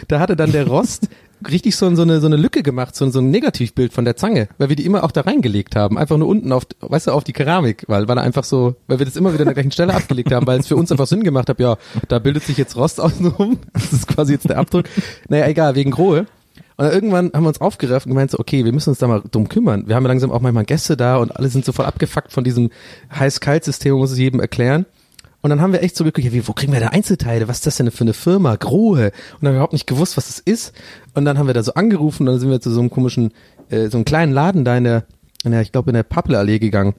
[0.09, 1.09] da hatte dann der Rost
[1.51, 4.49] richtig so, so, eine, so eine Lücke gemacht, so, so ein Negativbild von der Zange,
[4.59, 7.25] weil wir die immer auch da reingelegt haben, einfach nur unten auf, weißt du, auf
[7.25, 9.95] die Keramik, weil, weil einfach so, weil wir das immer wieder an der gleichen Stelle
[9.95, 11.77] abgelegt haben, weil es für uns einfach Sinn gemacht hat, ja,
[12.09, 14.87] da bildet sich jetzt Rost außenrum, das ist quasi jetzt der Abdruck.
[15.29, 16.27] Naja, egal, wegen Grohe.
[16.77, 19.23] Und irgendwann haben wir uns aufgerafft und gemeint so, okay, wir müssen uns da mal
[19.31, 19.85] drum kümmern.
[19.87, 22.43] Wir haben ja langsam auch manchmal Gäste da und alle sind so voll abgefuckt von
[22.43, 22.71] diesem
[23.17, 24.87] Heiß-Kalt-System, muss es jedem erklären.
[25.45, 27.49] Und dann haben wir echt so geguckt, ja, wie, wo kriegen wir da Einzelteile?
[27.49, 28.57] Was ist das denn für eine Firma?
[28.57, 29.09] Grohe.
[29.09, 30.73] Und dann haben wir überhaupt nicht gewusst, was das ist.
[31.13, 33.31] Und dann haben wir da so angerufen und dann sind wir zu so einem komischen,
[33.69, 35.05] äh, so einem kleinen Laden da in der,
[35.45, 36.95] in der ich glaube, in der Pappelallee gegangen.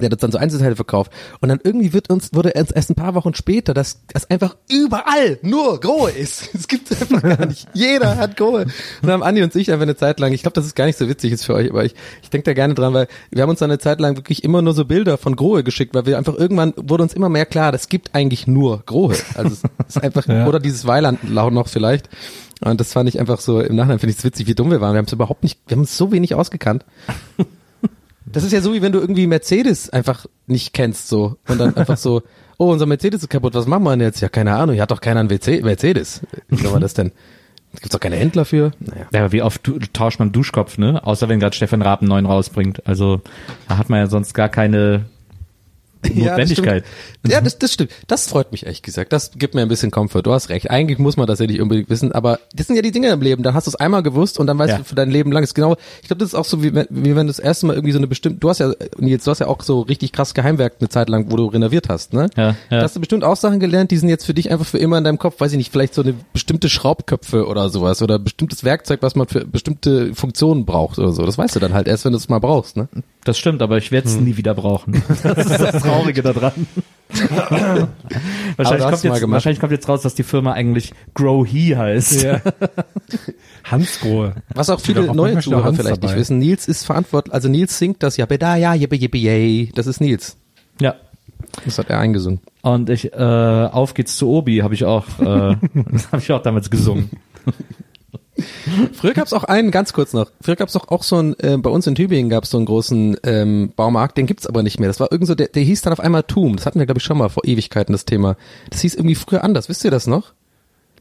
[0.00, 1.12] Der hat uns dann so Einzelteile verkauft.
[1.40, 4.56] Und dann irgendwie wird uns, wurde erst, erst ein paar Wochen später, dass das einfach
[4.68, 6.50] überall nur Grohe ist.
[6.60, 7.66] Es gibt einfach gar nicht.
[7.74, 8.62] Jeder hat Grohe.
[8.64, 10.84] Und dann haben Andi und ich einfach eine Zeit lang, ich glaube, das ist gar
[10.86, 13.42] nicht so witzig jetzt für euch, aber ich, ich denke da gerne dran, weil wir
[13.42, 16.06] haben uns dann eine Zeit lang wirklich immer nur so Bilder von Grohe geschickt, weil
[16.06, 19.16] wir einfach irgendwann wurde uns immer mehr klar, das gibt eigentlich nur Grohe.
[19.34, 19.56] Also
[19.88, 20.46] es ist einfach, Ja.
[20.46, 22.08] oder dieses Weiland noch vielleicht.
[22.60, 24.80] Und das fand ich einfach so, im Nachhinein finde ich es witzig, wie dumm wir
[24.80, 24.92] waren.
[24.92, 26.84] Wir haben es überhaupt nicht, wir haben uns so wenig ausgekannt.
[28.26, 31.36] Das ist ja so, wie wenn du irgendwie Mercedes einfach nicht kennst, so.
[31.48, 32.22] Und dann einfach so,
[32.58, 34.20] oh, unser Mercedes ist kaputt, was machen wir denn jetzt?
[34.20, 36.20] Ja, keine Ahnung, hier hat doch keiner einen WC Mercedes.
[36.48, 37.12] Wie soll man das denn?
[37.72, 38.72] Gibt's doch keine Händler für?
[38.80, 39.06] Naja.
[39.12, 41.06] Ja, aber wie oft tauscht man Duschkopf, ne?
[41.06, 42.86] Außer wenn gerade Stefan Raab einen neuen rausbringt.
[42.86, 43.20] Also
[43.68, 45.04] da hat man ja sonst gar keine
[46.08, 46.84] Notwendigkeit.
[47.22, 47.32] Ja, das stimmt.
[47.32, 47.90] Ja, das, das stimmt.
[48.06, 49.12] Das freut mich ehrlich gesagt.
[49.12, 50.22] Das gibt mir ein bisschen Comfort.
[50.22, 50.70] Du hast recht.
[50.70, 53.20] Eigentlich muss man das ja nicht unbedingt wissen, aber das sind ja die Dinge im
[53.20, 53.42] Leben.
[53.42, 54.78] Dann hast du es einmal gewusst und dann weißt Ja.
[54.78, 55.42] du für dein Leben lang.
[55.42, 55.76] Das ist genau.
[56.00, 57.92] Ich glaube, das ist auch so wie wenn, wie wenn du das erste Mal irgendwie
[57.92, 58.38] so eine bestimmte.
[58.40, 61.30] Du hast ja Nils, du hast ja auch so richtig krass Geheimwerk eine Zeit lang,
[61.30, 62.30] wo du renoviert hast, ne?
[62.36, 62.54] Ja, ja.
[62.70, 64.96] Da hast du bestimmt auch Sachen gelernt, die sind jetzt für dich einfach für immer
[64.96, 65.38] in deinem Kopf.
[65.40, 69.28] Weiß ich nicht, vielleicht so eine bestimmte Schraubköpfe oder sowas oder bestimmtes Werkzeug, was man
[69.28, 71.26] für bestimmte Funktionen braucht oder so.
[71.26, 72.88] Das weißt du dann halt erst, wenn du es mal brauchst, ne?
[73.24, 75.02] Das stimmt, aber ich werde es nie wieder brauchen.
[75.22, 76.52] Das ist das Traurige daran.
[78.56, 82.22] Wahrscheinlich, kommt jetzt, wahrscheinlich kommt jetzt raus, dass die Firma eigentlich Grow He heißt.
[82.22, 82.40] Ja.
[83.64, 84.36] Hansgrohe.
[84.54, 86.20] Was auch viele auch neue Zuhörer Hans vielleicht nicht dabei.
[86.20, 89.72] wissen, Nils ist verantwortlich, also Nils singt das Jabeda, ja, jibbe, jibbe, yay.
[89.74, 90.36] Das ist Nils.
[90.80, 90.94] ja.
[91.64, 92.40] Das hat er eingesungen.
[92.62, 96.70] Und ich, äh, auf geht's zu Obi, habe ich auch, äh, habe ich auch damals
[96.70, 97.10] gesungen.
[98.92, 101.70] Früher gab's auch einen, ganz kurz noch, früher gab's doch auch so ein, äh, bei
[101.70, 104.88] uns in Tübingen gab's so einen großen ähm, Baumarkt, den gibt's aber nicht mehr.
[104.88, 106.56] Das war irgend so, der, der hieß dann auf einmal Tum.
[106.56, 108.36] Das hatten wir, glaube ich, schon mal vor Ewigkeiten, das Thema.
[108.70, 109.68] Das hieß irgendwie früher anders.
[109.68, 110.32] Wisst ihr das noch?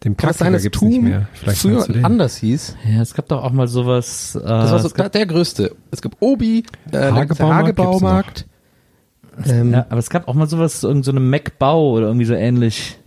[0.03, 1.27] Den Kann es sein, Praktiker dass gibt's nicht Tum mehr.
[1.33, 2.75] Vielleicht früher anders hieß?
[2.89, 4.35] Ja, es gab doch auch mal sowas.
[4.35, 5.75] Äh, Das war so es gab, der größte.
[5.91, 8.45] Es gibt Obi, äh, Hagebaumarkt.
[9.45, 12.33] Ähm, ja, aber es gab auch mal sowas, irgend so eine Mac-Bau oder irgendwie so
[12.33, 12.98] ähnlich.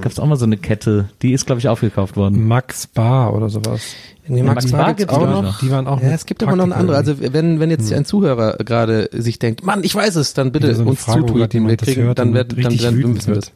[0.00, 2.46] Gab's auch mal so eine Kette, die ist, glaube ich, aufgekauft worden.
[2.46, 3.94] Max Bar oder sowas.
[4.26, 5.42] Nee, Max Bar gibt's gibt's auch noch.
[5.42, 5.60] noch.
[5.60, 6.96] Die waren auch Ja, es gibt aber noch eine andere.
[6.96, 10.74] Also wenn, wenn jetzt ein Zuhörer gerade sich denkt, Mann, ich weiß es, dann bitte
[10.74, 11.68] so uns zutweeten.
[11.68, 13.46] Wir kriegen, dann werden, dann richtig werden wir wütend wissen wir wird.
[13.46, 13.52] das.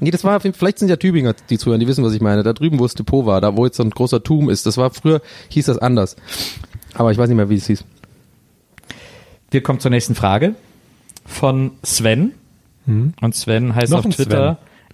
[0.00, 2.42] Nee, das war, vielleicht sind ja Tübinger, die zuhören, die wissen, was ich meine.
[2.42, 4.76] Da drüben, wo das Depot war, da wo jetzt so ein großer Turm ist, das
[4.76, 6.16] war früher, hieß das anders.
[6.94, 7.84] Aber ich weiß nicht mehr, wie es hieß.
[9.50, 10.54] Wir kommen zur nächsten Frage
[11.24, 12.32] von Sven.
[12.86, 14.16] Und Sven heißt Noch auf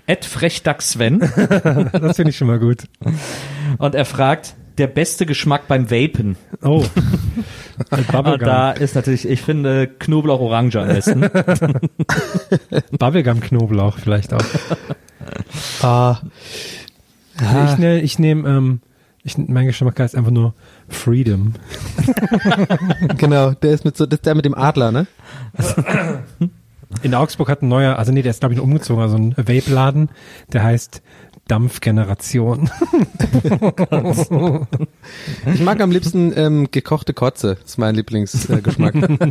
[0.09, 1.21] ein Twitter @frechdachsven
[1.93, 2.85] Das finde ich schon mal gut.
[3.79, 6.37] und er fragt, der beste Geschmack beim Vapen.
[6.63, 6.85] Oh.
[7.91, 8.47] Und Bubblegum.
[8.47, 11.21] da ist natürlich, ich finde Knoblauch Orange am besten.
[12.99, 14.45] Bubblegum Knoblauch vielleicht auch.
[15.83, 16.19] Ah.
[17.37, 18.81] Also ich nehme, ich nehme, ähm,
[19.23, 20.55] ich, mein Geschmack heißt einfach nur
[20.89, 21.55] Freedom.
[23.17, 25.07] Genau, der ist mit so, das ist der mit dem Adler, ne?
[27.03, 30.09] In Augsburg hat ein neuer, also nee, der ist glaube ich umgezogen, also ein Vape-Laden,
[30.53, 31.03] der heißt
[31.49, 32.71] Dampfgeneration.
[35.47, 38.95] Ich mag am liebsten ähm, gekochte Kotze, das ist mein Lieblingsgeschmack.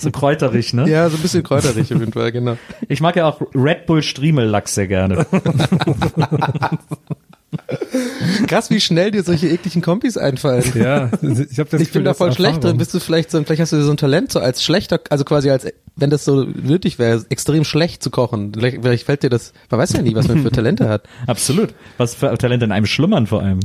[0.00, 0.88] So kräuterig, ne?
[0.88, 2.56] ja, so ein bisschen kräuterig auf jeden Fall, genau.
[2.88, 5.26] Ich mag ja auch Red Bull Striemellachs sehr gerne.
[8.46, 10.64] Krass, wie schnell dir solche ekligen Kombis einfallen.
[10.74, 12.76] ja, ich habe das Ich bin da voll schlecht drin.
[12.76, 15.50] Bist du vielleicht so, vielleicht hast du so ein Talent, so als schlechter, also quasi
[15.50, 18.52] als, wenn das so nötig wäre, extrem schlecht zu kochen.
[18.54, 21.04] Vielleicht, vielleicht fällt dir das, man weiß ja nie, was man für Talente hat.
[21.26, 21.74] Absolut.
[21.96, 23.60] Was für Talente in einem schlummern vor allem.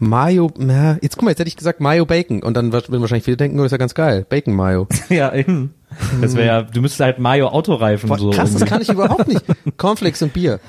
[0.00, 3.24] Mayo, na, jetzt guck mal, jetzt hätte ich gesagt Mayo Bacon und dann würden wahrscheinlich
[3.24, 4.24] viele denken, oh, ist ja ganz geil.
[4.28, 4.86] Bacon Mayo.
[5.08, 5.74] Ja, eben.
[6.20, 8.30] Das wäre ja, du müsstest halt Mayo Autoreifen Boah, so.
[8.30, 8.70] krass, das irgendwie.
[8.70, 9.42] kann ich überhaupt nicht.
[9.76, 10.60] Cornflakes und Bier.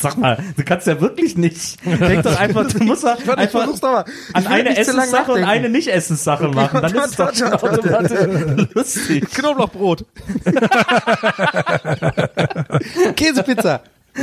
[0.00, 1.84] Sag mal, du kannst ja wirklich nicht.
[1.84, 4.04] Denk doch einfach, du musst doch Warte, ich einfach doch mal.
[4.06, 6.80] Ich an eine nicht Essenssache und eine Nicht-Essenssache machen.
[6.82, 8.20] Dann ist es doch warte, schon warte, warte.
[8.20, 9.30] automatisch lustig.
[9.30, 10.06] Knoblauchbrot.
[13.16, 13.82] Käsepizza.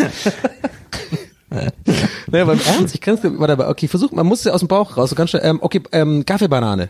[1.50, 4.98] naja, beim Ernst, ich kann's, warte, aber okay, versuch, man muss ja aus dem Bauch
[4.98, 6.90] raus, so ganz schnell, ähm, okay, ähm, Kaffeebanane.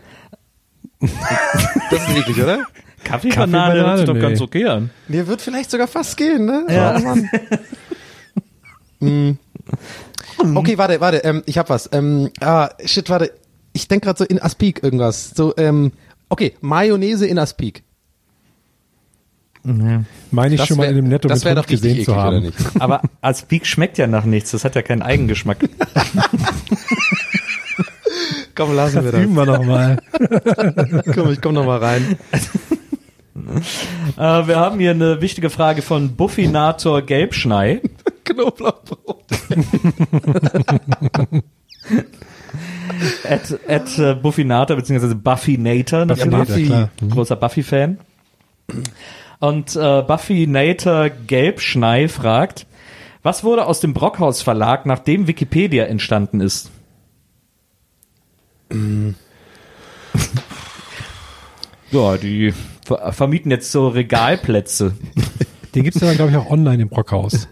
[1.00, 2.64] das ist eklig, oder?
[3.04, 4.20] Kaffeebanane hört sich doch nee.
[4.20, 4.90] ganz okay an.
[5.06, 6.66] Der wird vielleicht sogar fast gehen, ne?
[6.68, 6.96] Ja.
[6.96, 7.30] Oh, Mann.
[9.00, 9.32] Mm.
[10.54, 11.88] Okay, warte, warte, ähm, ich hab was.
[11.92, 13.32] Ähm, ah, shit, warte.
[13.72, 15.30] Ich denk gerade so in Aspik irgendwas.
[15.36, 15.92] So, ähm,
[16.28, 17.82] okay, Mayonnaise in Aspik.
[19.62, 22.08] Meine ich Das schon mal wär- in dem Netto das mit doch gesehen zu eklig,
[22.08, 22.42] oder haben.
[22.42, 22.56] nicht?
[22.80, 24.50] Aber Aspik schmeckt ja nach nichts.
[24.52, 25.58] Das hat ja keinen Eigengeschmack.
[28.54, 29.98] Komm, lassen wir Üben wir noch mal.
[31.14, 32.16] Komm, ich komm noch mal rein.
[34.16, 37.80] äh, wir haben hier eine wichtige Frage von Buffinator Gelbschnei.
[38.24, 39.24] Knoblauchbrot.
[43.24, 46.06] at, at äh, Buffinator, beziehungsweise Buffinator.
[46.06, 46.66] Buffinator, natürlich.
[46.66, 46.90] klar.
[47.10, 47.98] Großer Buffy-Fan.
[49.40, 52.66] Und äh, Buffinator Gelbschnei fragt,
[53.22, 56.70] was wurde aus dem Brockhaus Verlag, nachdem Wikipedia entstanden ist?
[61.90, 62.52] ja, die
[62.96, 64.94] ver vermieten jetzt so Regalplätze.
[65.74, 67.48] Den gibt's ja, glaube ich, auch online im Brockhaus.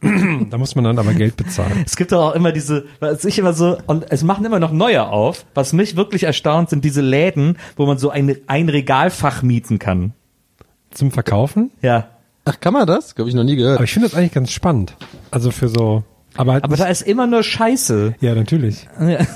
[0.50, 1.82] da muss man dann aber Geld bezahlen.
[1.84, 4.70] Es gibt doch auch immer diese, was ich immer so, und es machen immer noch
[4.70, 5.44] neue auf.
[5.54, 10.12] Was mich wirklich erstaunt, sind diese Läden, wo man so ein, ein Regalfach mieten kann.
[10.92, 11.70] Zum Verkaufen?
[11.82, 12.08] Ja.
[12.44, 13.16] Ach, kann man das?
[13.16, 13.80] Glaube ich noch nie Aber gehört.
[13.82, 14.96] ich finde das eigentlich ganz spannend.
[15.32, 16.04] Also für so,
[16.36, 18.14] aber halt Aber da ist immer nur Scheiße.
[18.20, 18.86] ja, natürlich.
[19.00, 19.18] Ja.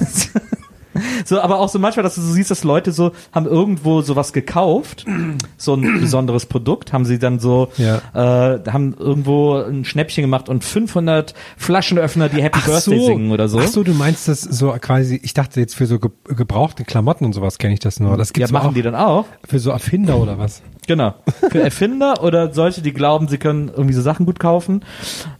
[1.24, 4.32] So, aber auch so manchmal, dass du so siehst, dass Leute so haben irgendwo sowas
[4.32, 5.04] gekauft,
[5.56, 8.54] so ein besonderes Produkt, haben sie dann so, Ja.
[8.54, 13.60] äh, haben irgendwo ein Schnäppchen gemacht und 500 Flaschenöffner, die Happy Birthday singen oder so.
[13.60, 17.24] Ach so, du meinst das so quasi, ich dachte jetzt für so ge gebrauchte Klamotten
[17.24, 18.16] und sowas kenne ich das nur.
[18.16, 19.26] Das ja, gibt's machen auch die dann auch.
[19.46, 20.62] für so Erfinder oder was?
[20.90, 21.14] Genau.
[21.52, 24.84] Für Erfinder oder solche, die glauben, sie können irgendwie so Sachen gut kaufen.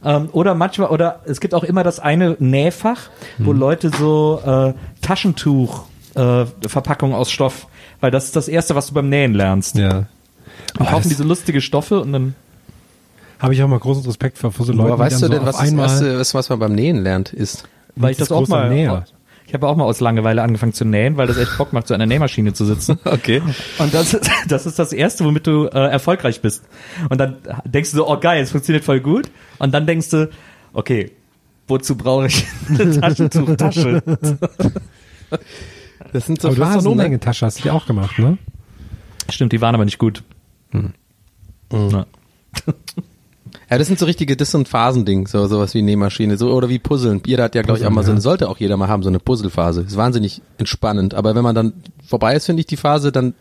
[0.01, 4.73] Ähm, oder manchmal, oder es gibt auch immer das eine Nähfach, wo Leute so äh,
[5.01, 5.83] Taschentuch
[6.15, 7.67] äh, Verpackungen aus Stoff,
[7.99, 9.75] weil das ist das erste, was du beim Nähen lernst.
[9.75, 10.05] Ja.
[10.79, 12.35] Die kaufen diese lustige Stoffe und dann
[13.37, 15.41] Habe ich auch mal großen Respekt vor, vor so Leuten, Aber weißt die du denn,
[15.41, 17.65] so was das einmal erste, was, man beim Nähen lernt, ist?
[17.97, 19.03] weil ich das das auch mal Näher.
[19.51, 21.93] Ich habe auch mal aus Langeweile angefangen zu nähen, weil das echt Bock macht, so
[21.93, 22.97] an der Nähmaschine zu sitzen.
[23.05, 23.41] Okay.
[23.79, 26.63] Und das ist, das ist das Erste, womit du äh, erfolgreich bist.
[27.09, 27.35] Und dann
[27.65, 29.29] denkst du so, oh geil, es funktioniert voll gut.
[29.59, 30.29] Und dann denkst du,
[30.71, 31.11] okay,
[31.67, 34.03] wozu brauche ich eine Taschentuchtasche?
[36.13, 36.95] Das sind so Aber du hast eine Phasen, ne?
[36.95, 38.37] Umhängetasche, hast du die auch gemacht, ne?
[39.29, 40.23] Stimmt, die waren aber nicht gut.
[41.71, 42.05] Ja.
[43.71, 46.77] Ja, das sind so richtige, so ein Phasending, so sowas wie Nähmaschine, so oder wie
[46.77, 47.21] Puzzeln.
[47.25, 49.07] Jeder hat ja, glaube ich, auch mal so eine, sollte auch jeder mal haben, so
[49.07, 49.83] eine Puzzlephase.
[49.83, 51.13] Ist wahnsinnig entspannend.
[51.13, 51.71] Aber wenn man dann
[52.05, 53.33] vorbei ist, finde ich die Phase, dann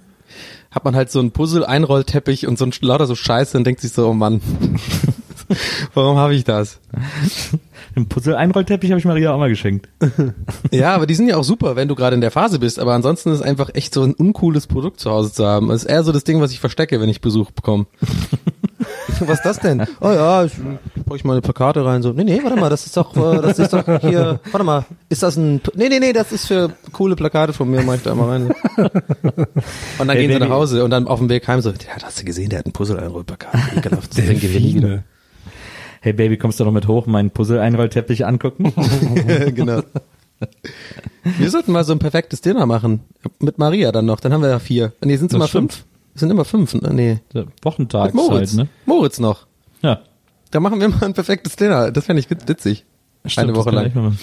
[0.70, 3.80] hat man halt so einen Puzzle, Einrollteppich und so ein lauter so Scheiße und denkt
[3.80, 4.40] sich so, oh Mann.
[5.94, 6.78] Warum habe ich das?
[7.96, 9.88] Den Puzzle-Einrollteppich habe ich Maria auch mal geschenkt.
[10.70, 12.78] Ja, aber die sind ja auch super, wenn du gerade in der Phase bist.
[12.78, 15.66] Aber ansonsten ist es einfach echt so ein uncooles Produkt zu Hause zu haben.
[15.66, 17.86] Das ist eher so das Ding, was ich verstecke, wenn ich Besuch bekomme.
[19.26, 19.86] was ist das denn?
[20.00, 20.52] Oh ja, ich
[21.06, 22.02] brauche ich mal eine Plakate rein.
[22.02, 24.84] So, nee, nee, warte mal, das ist doch, äh, das ist doch hier, warte mal,
[25.08, 28.02] ist das ein, nee, nee, nee, das ist für coole Plakate von mir, mach ich
[28.02, 28.54] da mal rein.
[28.76, 31.76] Und dann Ey, gehen sie nach Hause und dann auf dem Weg heim so, ja,
[32.02, 33.54] hast du gesehen, der hat ein Puzzle-Einrollplakat.
[33.76, 34.16] Ekelhaft.
[34.16, 34.88] Das denke ich nie wieder.
[34.88, 35.04] Delfine.
[36.02, 38.72] Hey Baby, kommst du noch mit hoch, meinen Puzzle-Einrollteppich angucken?
[39.54, 39.82] genau.
[41.38, 43.00] Wir sollten mal so ein perfektes Dinner machen.
[43.38, 44.20] Mit Maria dann noch.
[44.20, 44.94] Dann haben wir ja vier.
[45.04, 45.74] Nee, sind es immer stimmt.
[45.74, 45.84] fünf?
[46.20, 46.74] Es sind immer fünf.
[46.74, 46.90] ne?
[47.32, 47.44] Nee.
[47.62, 48.50] Wochentags Moritz.
[48.50, 48.68] halt, ne?
[48.84, 49.46] Moritz noch.
[49.80, 50.00] Ja.
[50.50, 51.90] Da machen wir mal ein perfektes Dinner.
[51.90, 52.84] Das fände ich wit- witzig.
[53.24, 54.18] Stimmt, Eine Woche lang.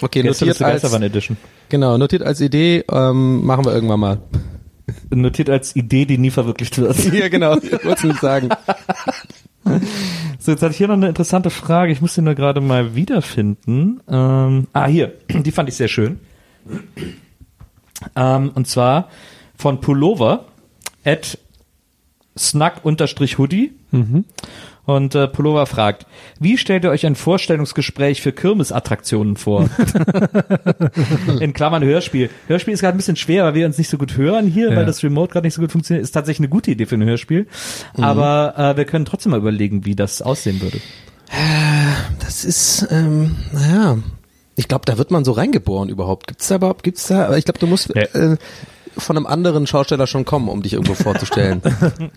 [0.00, 1.36] Okay, Gestern notiert als, Edition.
[1.68, 4.18] genau, notiert als Idee, ähm, machen wir irgendwann mal.
[5.10, 7.04] Notiert als Idee, die nie verwirklicht wird.
[7.12, 7.56] ja, genau.
[7.58, 8.50] Ich wollte es nicht sagen.
[10.38, 11.90] So, jetzt hatte ich hier noch eine interessante Frage.
[11.90, 14.02] Ich muss die nur gerade mal wiederfinden.
[14.06, 15.14] Ähm, ah, hier.
[15.30, 16.20] Die fand ich sehr schön.
[18.14, 19.08] Ähm, und zwar
[19.56, 20.44] von Pullover
[21.04, 21.38] at
[22.36, 23.72] snack-hoodie.
[24.86, 26.04] Und äh, Pullover fragt,
[26.40, 29.70] wie stellt ihr euch ein Vorstellungsgespräch für Kirmesattraktionen vor?
[31.40, 32.28] In Klammern Hörspiel.
[32.48, 34.76] Hörspiel ist gerade ein bisschen schwer, weil wir uns nicht so gut hören hier, Ja.
[34.76, 36.04] weil das Remote gerade nicht so gut funktioniert.
[36.04, 37.46] Ist tatsächlich eine gute Idee für ein Hörspiel.
[37.94, 40.80] Aber äh, wir können trotzdem mal überlegen, wie das aussehen würde.
[42.20, 43.98] Das ist, ähm, naja.
[44.56, 46.26] Ich glaube, da wird man so reingeboren überhaupt.
[46.28, 48.02] Gibt's da überhaupt, gibt's da, aber ich glaube, du musst Ja.
[48.02, 48.36] äh,
[48.96, 51.60] von einem anderen Schausteller schon kommen, um dich irgendwo vorzustellen.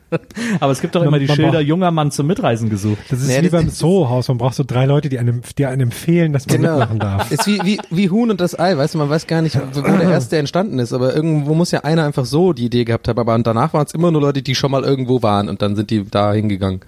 [0.59, 2.99] Aber es gibt doch immer die man Schilder, junger Mann zum Mitreisen gesucht.
[3.09, 4.27] Das ist Nee, wie das- beim Soho-Haus.
[4.27, 7.31] Man braucht so drei Leute, die einem, die einem empfehlen, dass man mitmachen darf.
[7.31, 9.81] Ist wie, wie, wie Huhn und das Ei, weißt du, man weiß gar nicht, wo
[9.81, 13.19] der erste entstanden ist, aber irgendwo muss ja einer einfach so die Idee gehabt haben,
[13.19, 15.89] aber danach waren es immer nur Leute, die schon mal irgendwo waren und dann sind
[15.89, 16.81] die da hingegangen.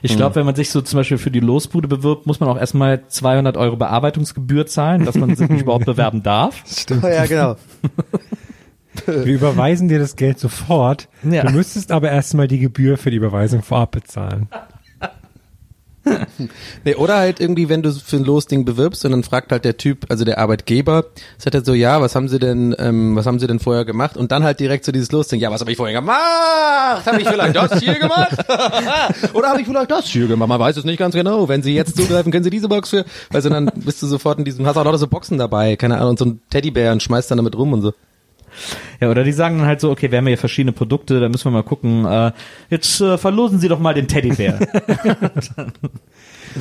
[0.00, 2.56] Ich glaube, wenn man sich so zum Beispiel für die Losbude bewirbt, muss man auch
[2.56, 6.62] erstmal 200 Euro Bearbeitungsgebühr zahlen, dass man sich überhaupt bewerben darf.
[6.66, 7.02] Stimmt.
[7.02, 7.56] ja, genau.
[9.08, 11.08] Wir überweisen dir das Geld sofort.
[11.28, 11.44] Ja.
[11.44, 14.48] Du müsstest aber erstmal die Gebühr für die Überweisung vorab bezahlen.
[16.84, 19.76] Nee, oder halt irgendwie, wenn du für ein Losding bewirbst und dann fragt halt der
[19.76, 23.38] Typ, also der Arbeitgeber, sagt er so, ja, was haben sie denn, ähm, was haben
[23.38, 24.16] sie denn vorher gemacht?
[24.16, 27.04] Und dann halt direkt so dieses Losding, ja, was habe ich vorher gemacht?
[27.04, 28.36] Habe ich vielleicht das hier gemacht?
[29.34, 30.48] oder habe ich vielleicht das hier gemacht?
[30.48, 31.48] Man weiß es nicht ganz genau.
[31.48, 34.44] Wenn sie jetzt zugreifen, können sie diese Box für, weil dann bist du sofort in
[34.44, 37.30] diesem, hast auch lauter so Boxen dabei, keine Ahnung, und so ein Teddybär und schmeißt
[37.30, 37.92] dann damit rum und so.
[39.00, 41.44] Ja, oder die sagen dann halt so, okay, wir haben hier verschiedene Produkte, da müssen
[41.46, 42.04] wir mal gucken.
[42.04, 42.32] Äh,
[42.70, 44.58] jetzt äh, verlosen Sie doch mal den Teddybär.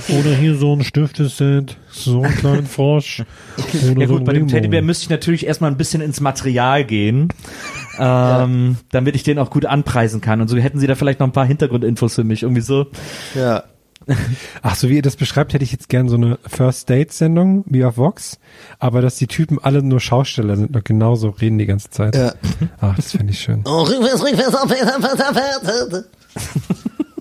[0.10, 3.24] Oder hier so ein Stifteset, so einen kleinen Frosch.
[3.92, 4.48] Oder ja so gut, ein bei dem.
[4.48, 7.30] Teddybär müsste ich natürlich erstmal ein bisschen ins Material gehen,
[8.00, 10.42] ähm, damit ich den auch gut anpreisen kann.
[10.42, 12.88] Und so hätten Sie da vielleicht noch ein paar Hintergrundinfos für mich, irgendwie so.
[13.34, 13.64] Ja.
[14.62, 17.64] Ach, so wie ihr das beschreibt, hätte ich jetzt gern so eine First Date Sendung
[17.68, 18.40] wie auf Vox,
[18.80, 22.16] aber dass die Typen alle nur Schausteller sind und genauso reden die ganze Zeit.
[22.16, 22.34] Ja.
[22.80, 23.64] Ach, das finde ich schön.
[23.68, 26.08] Oh, rückwärts, rückwärts, aufwärts, aufwärts, aufwärts.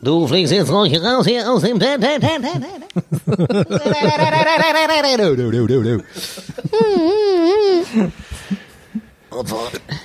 [0.03, 1.81] Du fliegst jetzt ruhig raus hier aus dem...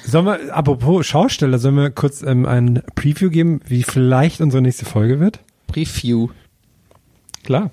[0.05, 4.85] Sollen wir, apropos Schausteller, sollen wir kurz ähm, ein Preview geben, wie vielleicht unsere nächste
[4.85, 5.39] Folge wird?
[5.67, 6.29] Preview.
[7.43, 7.71] Klar.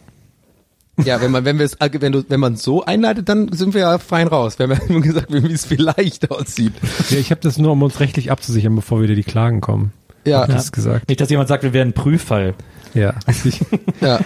[1.05, 3.83] Ja, wenn man, wenn wir es, wenn du, wenn man so einleitet, dann sind wir
[3.83, 4.59] ja fein raus.
[4.59, 6.73] Wir haben ja nur gesagt, wie es vielleicht aussieht.
[7.11, 9.93] Ja, ich habe das nur, um uns rechtlich abzusichern, bevor wieder die Klagen kommen.
[10.25, 11.09] Ja, Das ist gesagt.
[11.09, 12.55] Nicht, dass jemand sagt, wir wären ein Prüffall.
[12.95, 13.61] Ja, richtig.
[14.01, 14.19] ja.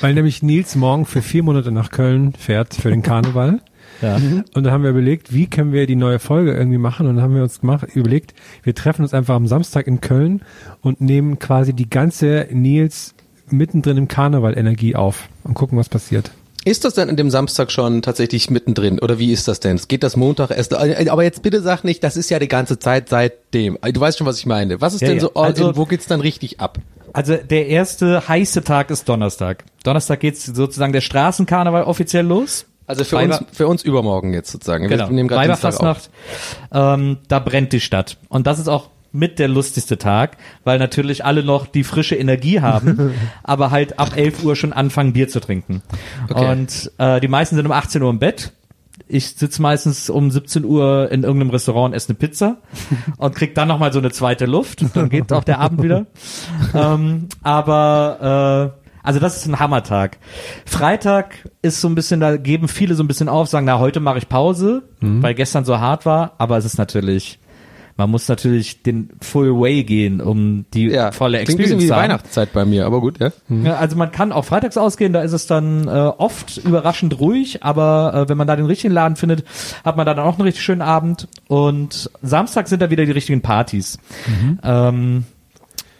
[0.00, 3.60] Weil nämlich Nils morgen für vier Monate nach Köln fährt für den Karneval.
[4.00, 4.18] Ja.
[4.54, 7.06] Und da haben wir überlegt, wie können wir die neue Folge irgendwie machen?
[7.06, 10.42] Und dann haben wir uns gemacht, überlegt, wir treffen uns einfach am Samstag in Köln
[10.80, 13.14] und nehmen quasi die ganze Nils
[13.52, 16.30] mittendrin im Karneval Energie auf und gucken, was passiert.
[16.64, 18.98] Ist das denn an dem Samstag schon tatsächlich mittendrin?
[18.98, 19.76] Oder wie ist das denn?
[19.76, 20.74] Es geht das Montag erst.
[20.74, 23.78] Aber jetzt bitte sag nicht, das ist ja die ganze Zeit seitdem.
[23.82, 24.78] Du weißt schon, was ich meine.
[24.82, 25.76] Was ist Ja, denn so all Also- in?
[25.76, 26.78] Wo geht's dann richtig ab?
[27.14, 29.64] Also der erste heiße Tag ist Donnerstag.
[29.84, 32.66] Donnerstag geht's sozusagen der Straßenkarneval offiziell los.
[32.86, 34.86] Also für Weiber- uns, für uns übermorgen jetzt sozusagen.
[34.88, 35.06] Genau.
[35.08, 35.30] Wir nehmen.
[35.30, 36.10] Weiberfastnacht,
[36.72, 38.16] ähm, da brennt die Stadt.
[38.28, 42.60] Und das ist auch mit der lustigste Tag, weil natürlich alle noch die frische Energie
[42.60, 45.82] haben, aber halt ab 11 Uhr schon anfangen, Bier zu trinken.
[46.28, 46.50] Okay.
[46.50, 48.52] Und äh, die meisten sind um 18 Uhr im Bett.
[49.08, 52.58] Ich sitze meistens um 17 Uhr in irgendeinem Restaurant und esse eine Pizza
[53.16, 54.84] und krieg dann nochmal so eine zweite Luft.
[54.94, 56.06] Dann geht auch der Abend wieder.
[56.74, 60.18] Ähm, aber äh, also das ist ein Hammertag.
[60.66, 63.98] Freitag ist so ein bisschen, da geben viele so ein bisschen auf, sagen, na, heute
[63.98, 67.39] mache ich Pause, weil gestern so hart war, aber es ist natürlich,
[68.00, 71.94] Man muss natürlich den Full Way gehen, um die Ja, volle Experience wie die zu
[71.94, 72.04] haben.
[72.04, 73.30] Weihnachtszeit bei mir, aber gut, ja.
[73.50, 77.62] Ja, also man kann auch freitags ausgehen, da ist es dann äh, oft überraschend ruhig,
[77.62, 79.44] aber äh, wenn man da den richtigen Laden findet,
[79.84, 81.28] hat man dann auch einen richtig schönen Abend.
[81.46, 83.98] Und Samstag sind da wieder die richtigen Partys.
[84.64, 85.24] Ähm,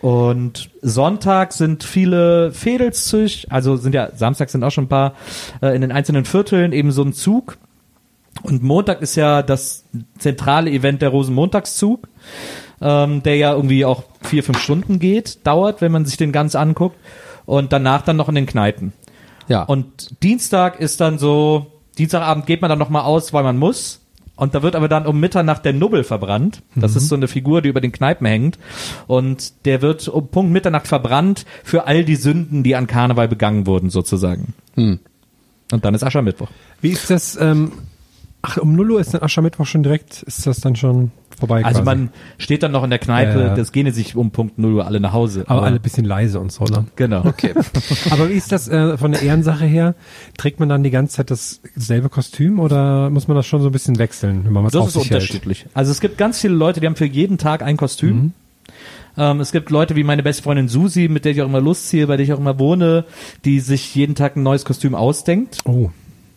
[0.01, 5.12] und Sonntag sind viele Fädelszüch, also sind ja, Samstag sind auch schon ein paar
[5.61, 7.59] äh, in den einzelnen Vierteln eben so ein Zug.
[8.43, 9.84] Und Montag ist ja das
[10.18, 12.09] zentrale Event der Rosenmontagszug,
[12.80, 16.55] ähm, der ja irgendwie auch vier, fünf Stunden geht, dauert, wenn man sich den ganz
[16.55, 16.97] anguckt.
[17.47, 18.93] Und danach dann noch in den Kneipen.
[19.49, 19.64] Ja.
[19.64, 21.66] Und Dienstag ist dann so,
[21.99, 24.01] Dienstagabend geht man dann nochmal aus, weil man muss.
[24.36, 26.62] Und da wird aber dann um Mitternacht der Nubbel verbrannt.
[26.74, 28.59] Das ist so eine Figur, die über den Kneipen hängt.
[29.07, 33.66] Und der wird um Punkt Mitternacht verbrannt für all die Sünden, die an Karneval begangen
[33.66, 34.55] wurden, sozusagen.
[34.76, 35.01] Hm.
[35.72, 36.49] Und dann ist Aschermittwoch.
[36.80, 37.72] Wie ist das, ähm,
[38.43, 41.82] ach, um 0 Uhr ist dann Aschermittwoch schon direkt, ist das dann schon vorbei Also
[41.82, 41.84] quasi?
[41.97, 43.55] man steht dann noch in der Kneipe, Ja, ja.
[43.55, 45.45] das gehen sich um Punkt 0 Uhr alle nach Hause.
[45.47, 46.86] aber alle ein bisschen leise und so, ne?
[46.97, 47.24] Genau.
[47.24, 47.55] Okay.
[48.11, 49.95] Aber wie ist das äh, von der Ehrensache her?
[50.36, 53.72] Trägt man dann die ganze Zeit dasselbe Kostüm oder muss man das schon so ein
[53.72, 55.22] bisschen wechseln, wenn man was Das auf ist sich hält?
[55.22, 55.66] unterschiedlich.
[55.74, 58.16] Also es gibt ganz viele Leute, die haben für jeden Tag ein Kostüm.
[58.16, 58.32] Mhm.
[59.16, 61.88] Ähm, es gibt Leute wie meine beste Freundin Susi, mit der ich auch immer Lust
[61.88, 63.05] ziehe, bei der ich auch immer wohne,
[63.45, 65.91] die sich jeden Tag ein neues Kostüm ausdenkt Oh,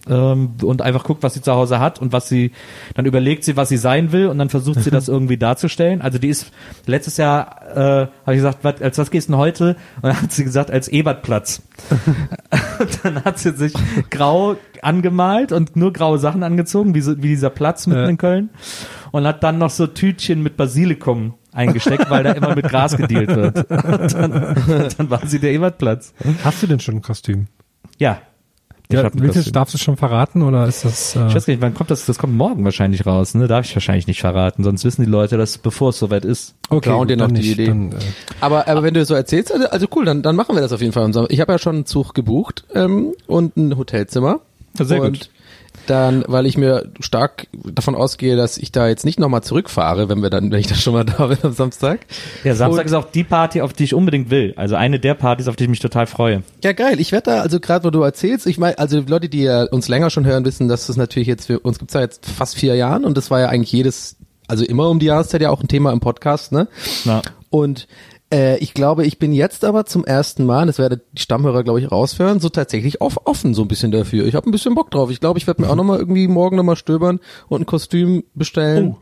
[0.09, 2.51] ähm, und einfach guckt, was sie zu Hause hat und was sie,
[2.95, 6.01] dann überlegt sie, was sie sein will und dann versucht sie das irgendwie darzustellen.
[6.01, 6.51] Also die ist,
[6.85, 7.77] letztes Jahr äh,
[8.25, 9.75] habe ich gesagt, was, als was gehst du denn heute?
[9.97, 11.61] Und dann hat sie gesagt, als Ebertplatz.
[13.03, 13.73] dann hat sie sich
[14.09, 18.09] grau angemalt und nur graue Sachen angezogen, wie, so, wie dieser Platz mitten Ja.
[18.09, 18.49] in Köln
[19.11, 23.29] und hat dann noch so Tütchen mit Basilikum eingesteckt, weil da immer mit Gras gedealt
[23.29, 23.57] wird.
[23.71, 26.11] Und dann, dann war sie der Ebertplatz.
[26.43, 27.45] hast du denn schon ein Kostüm?
[27.99, 28.17] Ja.
[28.93, 31.15] Ich Ja, willst darfst du schon verraten oder ist das?
[31.15, 32.05] Äh, Ich weiß gar nicht, wann kommt das?
[32.05, 33.47] Das kommt morgen wahrscheinlich raus, ne?
[33.47, 36.55] Darf ich wahrscheinlich nicht verraten, sonst wissen die Leute das, bevor es soweit ist.
[36.69, 37.67] okay, klauen dir noch die nicht, Idee.
[37.67, 37.95] Dann, äh,
[38.39, 40.81] Aber, aber wenn du so erzählst, also, also cool, dann, dann machen wir das auf
[40.81, 41.09] jeden Fall.
[41.29, 44.41] Ich habe ja schon einen Zug gebucht ähm, und ein Hotelzimmer.
[44.79, 45.29] Sehr und gut.
[45.85, 50.21] Dann, weil ich mir stark davon ausgehe, dass ich da jetzt nicht nochmal zurückfahre, wenn
[50.21, 51.99] wir dann, wenn ich dann schon mal da bin am Samstag.
[52.43, 54.53] Ja, Samstag Und- ist auch die Party, auf die ich unbedingt will.
[54.55, 56.43] Also eine der Partys, auf die ich mich total freue.
[56.63, 56.99] Ja, geil.
[56.99, 59.87] Ich werde da, also gerade wo du erzählst, ich meine, also Leute, die ja uns
[59.89, 62.75] länger schon hören, wissen, dass das natürlich jetzt für uns gibt's ja jetzt fast vier
[62.75, 64.15] Jahren und das war ja eigentlich jedes,
[64.47, 66.67] also immer um die Jahreszeit ja auch ein Thema im Podcast, ne?
[67.05, 67.21] Na.
[67.49, 67.87] Und
[68.33, 71.79] äh, ich glaube, ich bin jetzt aber zum ersten Mal, das werde die Stammhörer, glaube
[71.79, 74.25] ich, raushören, so tatsächlich auf, offen so ein bisschen dafür.
[74.25, 75.11] Ich habe ein bisschen Bock drauf.
[75.11, 78.95] Ich glaube, ich werde mir auch nochmal irgendwie morgen nochmal stöbern und ein Kostüm bestellen.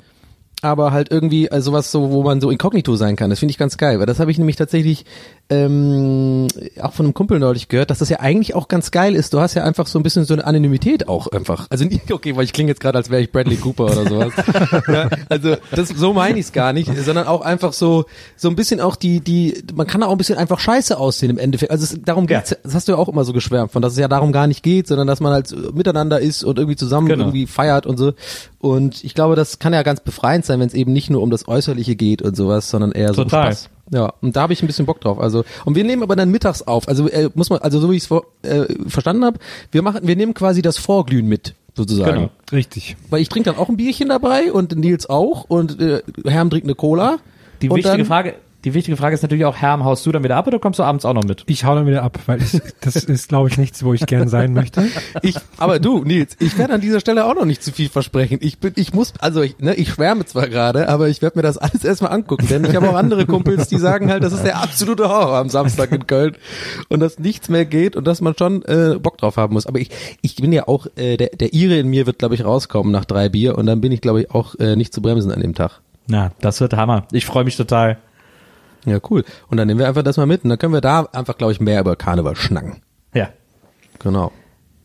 [0.61, 3.29] Aber halt irgendwie also sowas so, wo man so inkognito sein kann.
[3.29, 5.05] Das finde ich ganz geil, weil das habe ich nämlich tatsächlich
[5.49, 6.47] ähm,
[6.81, 9.33] auch von einem Kumpel neulich gehört, dass das ja eigentlich auch ganz geil ist.
[9.33, 11.67] Du hast ja einfach so ein bisschen so eine Anonymität auch einfach.
[11.69, 14.33] Also nicht, okay, weil ich klinge jetzt gerade, als wäre ich Bradley Cooper oder sowas.
[14.87, 18.05] ja, also das, so meine ich es gar nicht, sondern auch einfach so
[18.35, 21.37] so ein bisschen auch die die man kann auch ein bisschen einfach scheiße aussehen im
[21.37, 21.71] Endeffekt.
[21.71, 22.55] Also es, darum geht's.
[22.63, 24.63] Das hast du ja auch immer so geschwärmt von, dass es ja darum gar nicht
[24.63, 27.25] geht, sondern dass man halt miteinander ist und irgendwie zusammen Genau.
[27.25, 28.13] irgendwie feiert und so.
[28.59, 31.29] Und ich glaube, das kann ja ganz befreiend sein, wenn es eben nicht nur um
[31.29, 33.53] das Äußerliche geht und sowas, sondern eher so um Total.
[33.53, 33.69] Spaß.
[33.93, 35.19] Ja, und da habe ich ein bisschen Bock drauf.
[35.19, 36.87] Also und wir nehmen aber dann mittags auf.
[36.87, 39.39] Also äh, muss man, also so wie ich es äh, verstanden habe,
[39.71, 42.13] wir machen, wir nehmen quasi das Vorglühen mit sozusagen.
[42.13, 42.29] Genau.
[42.51, 42.95] richtig.
[43.09, 46.65] Weil ich trinke dann auch ein Bierchen dabei und Nils auch und äh, Herm trinkt
[46.65, 47.17] eine Cola.
[47.61, 50.35] Die wichtige dann, Frage, die wichtige Frage ist natürlich auch, Herm, haust du dann wieder
[50.35, 51.43] ab oder kommst du abends auch noch mit?
[51.47, 54.27] Ich hau dann wieder ab, weil ich, das ist, glaube ich, nichts, wo ich gern
[54.27, 54.87] sein möchte.
[55.23, 58.39] Ich, aber du, Nils, ich werde an dieser Stelle auch noch nicht zu viel versprechen.
[58.41, 61.43] Ich bin, ich muss, also ich, ne, ich schwärme zwar gerade, aber ich werde mir
[61.43, 64.43] das alles erstmal angucken, denn ich habe auch andere Kumpels, die sagen halt, das ist
[64.43, 66.37] der absolute Horror am Samstag in Köln
[66.89, 69.65] und dass nichts mehr geht und dass man schon äh, Bock drauf haben muss.
[69.65, 69.89] Aber ich,
[70.21, 73.05] ich bin ja auch, äh, der, der Ire in mir wird, glaube ich, rauskommen nach
[73.05, 75.55] drei Bier und dann bin ich, glaube ich, auch äh, nicht zu bremsen an dem
[75.55, 75.81] Tag.
[76.07, 77.05] Na, das wird Hammer.
[77.11, 77.97] Ich freue mich total.
[78.85, 79.23] Ja, cool.
[79.49, 81.53] Und dann nehmen wir einfach das mal mit und dann können wir da einfach, glaube
[81.53, 82.81] ich, mehr über Karneval schnacken.
[83.13, 83.29] Ja.
[83.99, 84.31] Genau.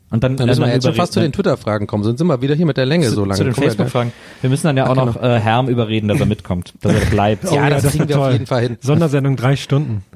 [0.08, 2.28] Und dann, Dann müssen wir äh, jetzt schon fast zu den Twitter-Fragen kommen, sonst sind
[2.28, 3.38] wir wieder hier mit der Länge zu, so lange.
[3.38, 4.12] zu den Facebook-Fragen.
[4.40, 7.06] Wir müssen dann ja auch Ach, noch äh, Herm überreden, dass er mitkommt, dass er
[7.06, 7.44] bleibt.
[7.50, 8.32] Ja, Oh das kriegen wird wir auf toll.
[8.34, 8.78] jeden Fall hin.
[8.80, 10.04] Sondersendung drei Stunden.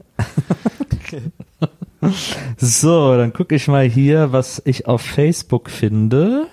[2.57, 6.47] So, dann gucke ich mal hier, was ich auf Facebook finde.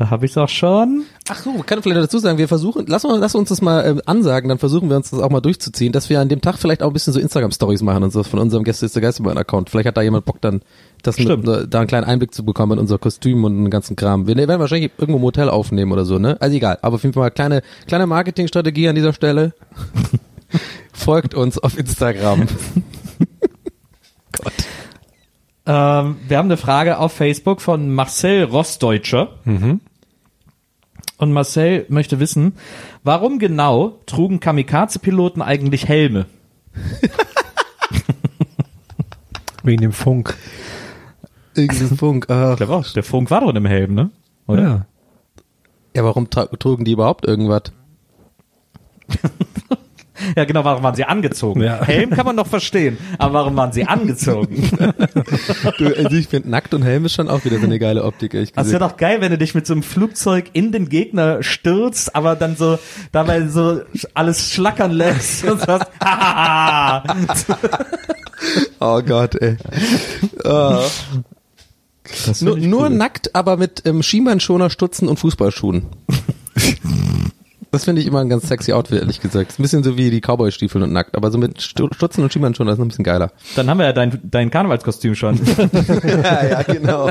[0.00, 1.04] Da habe ich es auch schon.
[1.28, 3.84] Ach so, kann ich vielleicht dazu sagen, wir versuchen, lass, mal, lass uns das mal
[3.84, 6.56] ähm, ansagen, dann versuchen wir uns das auch mal durchzuziehen, dass wir an dem Tag
[6.56, 9.68] vielleicht auch ein bisschen so Instagram-Stories machen und so von unserem Gäste ist der Geisterbahn-Account.
[9.68, 10.62] Vielleicht hat da jemand Bock dann,
[11.02, 14.26] das mit, da einen kleinen Einblick zu bekommen in unser Kostüm und den ganzen Kram.
[14.26, 16.38] Wir werden wahrscheinlich irgendwo im Hotel aufnehmen oder so, ne?
[16.40, 19.52] Also egal, aber auf jeden Fall kleine, kleine Marketingstrategie an dieser Stelle.
[20.94, 22.48] Folgt uns auf Instagram.
[25.66, 29.28] Ähm, wir haben eine Frage auf Facebook von Marcel Rossdeutscher.
[31.20, 32.54] Und Marcel möchte wissen,
[33.04, 36.24] warum genau trugen Kamikaze-Piloten eigentlich Helme?
[39.62, 40.34] Wegen dem Funk.
[41.54, 42.26] Irgendein Funk.
[42.30, 42.52] Ach.
[42.52, 44.08] Ich glaube auch, der Funk war doch in einem Helm, ne?
[44.46, 44.62] Oder?
[44.62, 44.86] Ja.
[45.94, 47.64] Ja, warum trugen die überhaupt irgendwas?
[50.36, 51.62] Ja, genau, warum waren sie angezogen?
[51.62, 51.82] Ja.
[51.84, 54.68] Helm kann man noch verstehen, aber warum waren sie angezogen?
[55.78, 58.34] Du, also ich finde nackt und Helm ist schon auch wieder so eine geile Optik,
[58.34, 58.80] ehrlich Das gesagt.
[58.80, 62.36] wäre doch geil, wenn du dich mit so einem Flugzeug in den Gegner stürzt, aber
[62.36, 62.78] dann so
[63.12, 63.80] dabei so
[64.14, 67.02] alles schlackern lässt und sagst, haha.
[68.80, 69.56] Oh Gott, ey.
[70.44, 70.80] Ah.
[72.26, 75.84] Das Nur, nur nackt, aber mit ähm, Schienbeinschoner, Stutzen und Fußballschuhen.
[77.72, 79.50] Das finde ich immer ein ganz sexy Outfit, ehrlich gesagt.
[79.52, 82.32] Ist ein bisschen so wie die Cowboy-Stiefel und nackt, aber so mit Stu- Stutzen und
[82.32, 83.30] Schienbeinschoner ist noch ein bisschen geiler.
[83.54, 85.38] Dann haben wir ja dein, dein Karnevalskostüm schon.
[86.04, 87.08] Ja, ja, genau.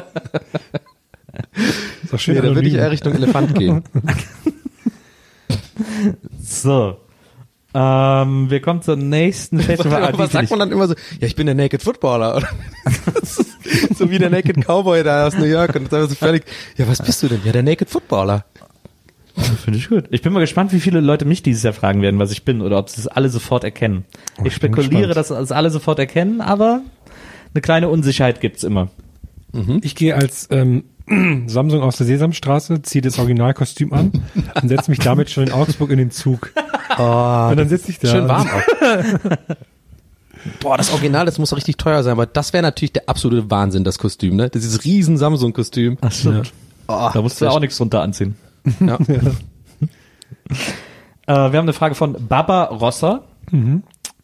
[2.03, 3.84] Ist doch schön Nee, da würde ich eher Richtung Elefant gehen.
[6.41, 6.97] So.
[7.74, 10.03] Ähm, wir kommen zur nächsten Festival.
[10.03, 10.95] Ah, Was finde sagt man dann immer so?
[11.20, 12.41] Ja, ich bin der Naked Footballer.
[13.05, 16.43] Das ist so wie der Naked Cowboy da aus New York und dann so völlig,
[16.78, 17.41] ja, was bist du denn?
[17.45, 18.45] Ja, der Naked Footballer.
[19.36, 20.05] Finde ich gut.
[20.09, 22.61] Ich bin mal gespannt, wie viele Leute mich dieses Jahr fragen werden, was ich bin,
[22.61, 24.05] oder ob sie es alle sofort erkennen.
[24.43, 26.82] ich ich bin spekuliere, dass es alle sofort erkennen, aber
[27.53, 28.89] eine kleine Unsicherheit gibt's immer.
[29.82, 30.84] Ich gehe als ähm,
[31.47, 34.11] Samsung aus der Sesamstraße, ziehe das Originalkostüm an
[34.61, 36.51] und setze mich damit schon in Augsburg in den Zug.
[36.97, 38.09] und dann sitze ich da.
[38.09, 39.38] Schön warm auch.
[40.61, 43.49] Boah, das Original, das muss doch richtig teuer sein, aber das wäre natürlich der absolute
[43.51, 44.49] Wahnsinn, das Kostüm, ne?
[44.49, 45.97] Das ist riesen Samsung-Kostüm.
[46.01, 46.53] Ach stimmt.
[46.88, 48.36] Oh, Da musst du auch nichts drunter anziehen.
[48.80, 48.97] Ja.
[51.28, 53.24] Äh, wir haben eine Frage von Baba Rosser.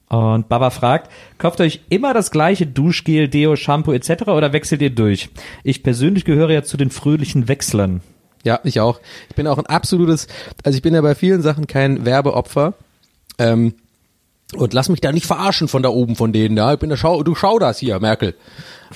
[0.08, 4.28] Und Baba fragt, kauft euch immer das gleiche Duschgel, Deo, Shampoo etc.
[4.28, 5.30] oder wechselt ihr durch?
[5.64, 8.02] Ich persönlich gehöre ja zu den fröhlichen Wechslern.
[8.44, 9.00] Ja, ich auch.
[9.30, 10.28] Ich bin auch ein absolutes,
[10.64, 12.76] also ich bin ja bei vielen Sachen kein Werbeopfer.
[13.40, 13.74] Ähm,
[14.56, 16.74] und lass mich da nicht verarschen von da oben von denen, ja.
[16.74, 18.36] Ich bin der Schau, du schau das hier, Merkel.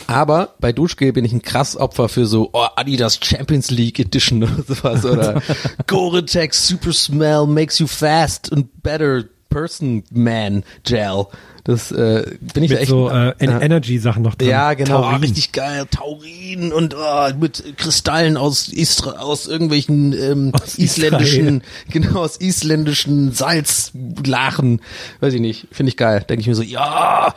[0.08, 4.44] Aber bei Duschgel bin ich ein krass Opfer für so oh, Adidas Champions League Edition
[4.44, 5.42] oder sowas oder
[5.88, 11.26] Gore-Tex Super Smell makes you fast and better person man Gel.
[11.64, 13.34] Das äh, bin ich Mit echt so äh.
[13.40, 14.50] Energy-Sachen noch drin.
[14.50, 15.22] ja, genau, Taurin.
[15.22, 15.86] richtig geil.
[15.92, 23.34] Taurin und oh, mit Kristallen aus Istra aus irgendwelchen ähm, Aus isländischen, genau, aus isländischen
[23.34, 24.82] Salzlachen.
[25.20, 25.68] Weiß ich nicht.
[25.72, 26.26] Finde ich geil.
[26.28, 27.36] Denke ich mir so, ja.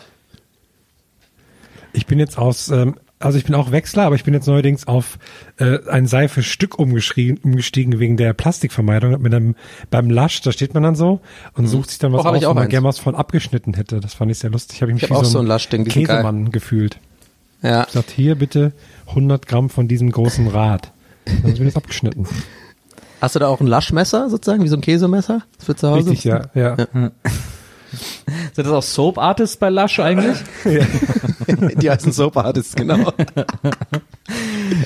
[1.93, 4.87] Ich bin jetzt aus, ähm, also ich bin auch Wechsler, aber ich bin jetzt neuerdings
[4.87, 5.19] auf
[5.59, 9.21] äh, ein Seifestück umgeschrieben, umgestiegen wegen der Plastikvermeidung.
[9.21, 9.55] Mit einem,
[9.91, 11.21] beim Lush, da steht man dann so
[11.55, 14.01] und sucht sich dann was Oh, hab aus, wo man gerne was von abgeschnitten hätte.
[14.01, 14.81] Das fand ich sehr lustig.
[14.83, 16.17] Habe ich mich Ich hab wie auch so so ein ein Lush-Ding, die sind geil.
[16.17, 16.99] Käsemann gefühlt.
[17.63, 17.85] Ja.
[17.87, 18.73] Ich sagte, hier bitte
[19.09, 20.93] 100 Gramm von diesem großen Rad.
[21.27, 22.27] Dann wird das abgeschnitten.
[23.21, 25.43] Hast du da auch ein Laschmesser sozusagen, wie so ein Käsemesser?
[25.57, 26.11] Das für zu Hause?
[26.11, 26.47] Richtig, ja.
[26.55, 26.77] ja.
[28.53, 30.39] Sind das auch Soap Artists bei Lush eigentlich?
[31.81, 33.13] Die heißen Soap Artists, genau.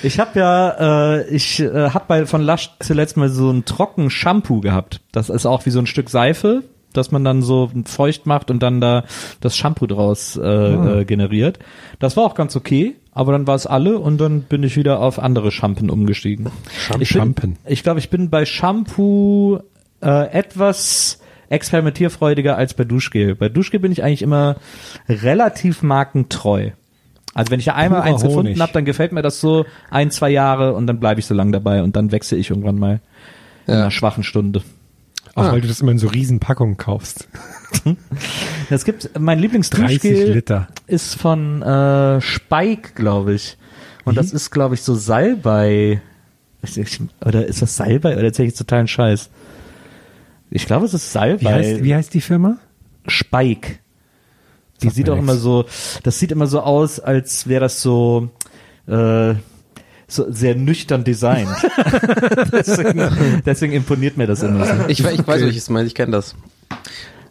[0.03, 4.11] Ich habe ja, äh, ich äh, habe bei von Lush zuletzt mal so ein trocken
[4.11, 5.01] Shampoo gehabt.
[5.13, 8.63] Das ist auch wie so ein Stück Seife, dass man dann so feucht macht und
[8.63, 9.05] dann da
[9.41, 11.59] das Shampoo draus äh, äh, generiert.
[11.99, 15.01] Das war auch ganz okay, aber dann war es alle und dann bin ich wieder
[15.01, 16.51] auf andere Shampoo umgestiegen.
[16.99, 19.61] ich bin, ich glaube, ich bin bei Shampoo
[20.03, 23.35] äh, etwas experimentierfreudiger als bei Duschgel.
[23.35, 24.57] Bei Duschgel bin ich eigentlich immer
[25.09, 26.71] relativ markentreu.
[27.35, 28.61] Also wenn ich ja einmal Purer eins gefunden Honig.
[28.61, 31.53] habe, dann gefällt mir das so ein, zwei Jahre und dann bleibe ich so lange
[31.53, 33.01] dabei und dann wechsle ich irgendwann mal
[33.67, 33.81] in Ja.
[33.83, 34.63] einer schwachen Stunde.
[35.35, 35.53] Auch Ah.
[35.53, 37.29] weil du das immer in so riesen Packungen kaufst.
[38.71, 40.69] Es gibt mein 30 Lieblingsduschgel Liter.
[40.87, 43.57] ist von äh, Spike, glaube ich.
[44.05, 46.01] Und das ist, glaube ich, so Salbei.
[47.25, 49.31] Oder ist das Salbei oder erzähle ich jetzt totalen Scheiß?
[50.51, 51.41] Ich glaube, es ist Salbei.
[51.41, 52.59] Wie heißt, wie heißt die Firma?
[53.07, 53.79] Spike.
[54.83, 55.25] Die Sagt sieht auch nix.
[55.25, 55.65] immer so,
[56.03, 58.29] das sieht immer so aus, als wäre das so,
[58.87, 59.35] äh,
[60.07, 61.49] so sehr nüchtern designt.
[62.53, 64.73] deswegen, deswegen imponiert mir das immer so.
[64.89, 66.35] Ich, ich weiß, welches meinst, ich kenne das.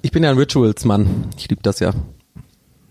[0.01, 1.27] Ich bin ja ein Rituals-Mann.
[1.37, 1.93] Ich liebe das ja.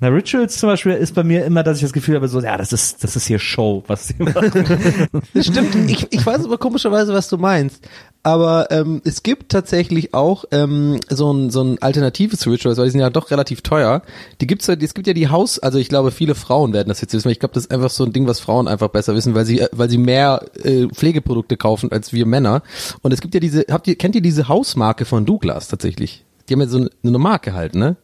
[0.04, 2.58] Na, Rituals zum Beispiel ist bei mir immer, dass ich das Gefühl habe, so, ja,
[2.58, 4.52] das ist, das ist hier Show, was die machen.
[5.32, 5.74] Das stimmt.
[5.90, 7.88] Ich, ich weiß aber komischerweise, was du meinst.
[8.22, 12.90] Aber ähm, es gibt tatsächlich auch ähm, so ein so ein alternatives Rituals, weil die
[12.90, 14.02] sind ja doch relativ teuer.
[14.42, 17.00] Die gibt's ja, es gibt ja die Haus, also ich glaube, viele Frauen werden das
[17.00, 17.24] jetzt wissen.
[17.24, 19.46] weil Ich glaube, das ist einfach so ein Ding, was Frauen einfach besser wissen, weil
[19.46, 22.62] sie äh, weil sie mehr äh, Pflegeprodukte kaufen als wir Männer.
[23.00, 26.24] Und es gibt ja diese, habt ihr kennt ihr diese Hausmarke von Douglas tatsächlich?
[26.48, 27.96] Die haben ja so eine, eine Marke halt, ne?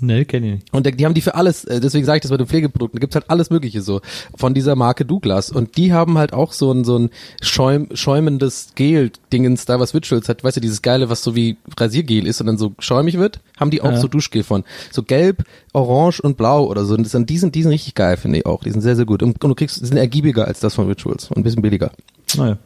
[0.00, 0.74] Nee, kenne ich nicht.
[0.74, 3.00] Und die haben die für alles, äh, deswegen sage ich das bei den Pflegeprodukten, da
[3.00, 4.00] gibt's halt alles mögliche so
[4.36, 5.50] von dieser Marke Douglas.
[5.50, 10.28] Und die haben halt auch so ein, so ein schäum, schäumendes Gel-Dingens da, was Rituals
[10.28, 13.40] hat, weißt du, dieses geile, was so wie Rasiergel ist und dann so schäumig wird,
[13.58, 14.64] haben die auch so Duschgel von.
[14.90, 16.94] So gelb, orange und blau oder so.
[16.94, 18.62] Und das sind, die, sind, die sind richtig geil, finde ich auch.
[18.62, 19.22] Die sind sehr, sehr gut.
[19.22, 21.90] Und, und du kriegst, die sind ergiebiger als das von Rituals und ein bisschen billiger.
[22.36, 22.58] Naja.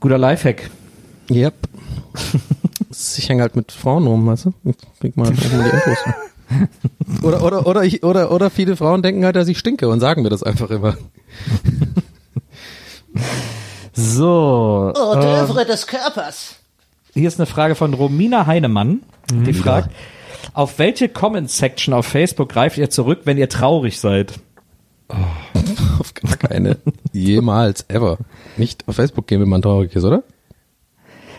[0.00, 0.70] Guter Lifehack.
[1.30, 1.54] Yep.
[3.18, 4.52] ich hänge halt mit Frauen rum, weißt du?
[4.64, 5.98] Ich krieg mal, mal die Infos.
[7.22, 10.22] oder, oder, oder, ich, oder, oder viele Frauen denken halt, dass ich stinke und sagen
[10.22, 10.96] mir das einfach immer.
[13.94, 14.92] So.
[14.96, 16.56] Oh, äh, Dörfere des Körpers.
[17.12, 19.90] hier ist eine Frage von Romina Heinemann, die fragt,
[20.54, 24.34] auf welche Comment-Section auf Facebook greift ihr zurück, wenn ihr traurig seid?
[25.98, 26.78] Auf gar keine.
[27.12, 28.16] Jemals, ever.
[28.56, 30.22] Nicht auf Facebook gehen, wenn man traurig ist, oder?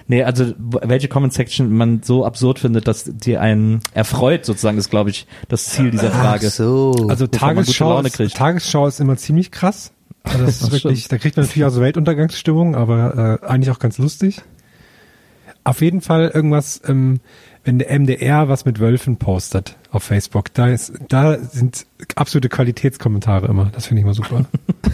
[0.08, 5.10] Nee, also welche Comment-Section man so absurd findet, dass die einen erfreut, sozusagen, ist, glaube
[5.10, 6.50] ich, das Ziel dieser Frage.
[6.50, 6.92] so.
[6.92, 8.36] Also Wovon man gute Tagesschau Laune ist.
[8.36, 9.92] Tagesschau ist immer ziemlich krass.
[10.24, 13.80] Also das ist wirklich, da kriegt man natürlich auch so Weltuntergangsstimmung, aber äh, eigentlich auch
[13.80, 14.42] ganz lustig.
[15.64, 17.22] Auf jeden Fall irgendwas, ähm,
[17.64, 21.86] wenn der MDR was mit Wölfen postet auf Facebook, da ist, da sind
[22.16, 23.72] absolute Qualitätskommentare immer.
[23.74, 24.46] Das finde ich immer super.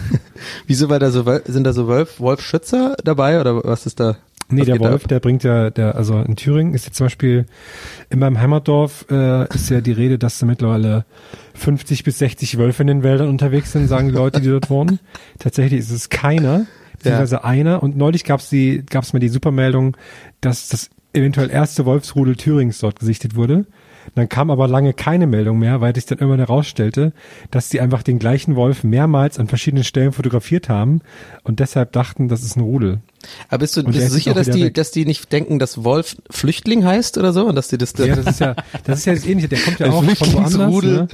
[0.66, 4.16] Wieso, weil da so, sind da so Wolf, Wolf Schützer dabei oder was ist da?
[4.50, 5.08] Nee, was der Wolf, ab?
[5.08, 7.46] der bringt ja, der, also in Thüringen ist jetzt zum Beispiel
[8.08, 11.04] in meinem Heimatdorf äh, ist ja die Rede, dass da mittlerweile
[11.54, 14.98] 50 bis 60 Wölfe in den Wäldern unterwegs sind, sagen die Leute, die dort wohnen.
[15.38, 17.82] Tatsächlich ist es keiner, beziehungsweise einer.
[17.82, 19.96] Und neulich gab es die, gab es mal die Supermeldung,
[20.40, 23.66] dass das eventuell erste Wolfsrudel Thürings dort gesichtet wurde.
[24.14, 27.12] Dann kam aber lange keine Meldung mehr, weil sich dann irgendwann herausstellte,
[27.50, 31.00] dass die einfach den gleichen Wolf mehrmals an verschiedenen Stellen fotografiert haben
[31.44, 32.98] und deshalb dachten, das ist ein Rudel.
[33.48, 34.74] Aber bist du, bist du sicher, dass die, weg.
[34.74, 37.46] dass die nicht denken, dass Wolf Flüchtling heißt oder so?
[37.46, 39.48] Und dass die das, Ja, das ist ja, das ist ja das Ähnliche.
[39.48, 40.82] Der kommt ja auch von woanders.
[40.82, 41.08] Ne?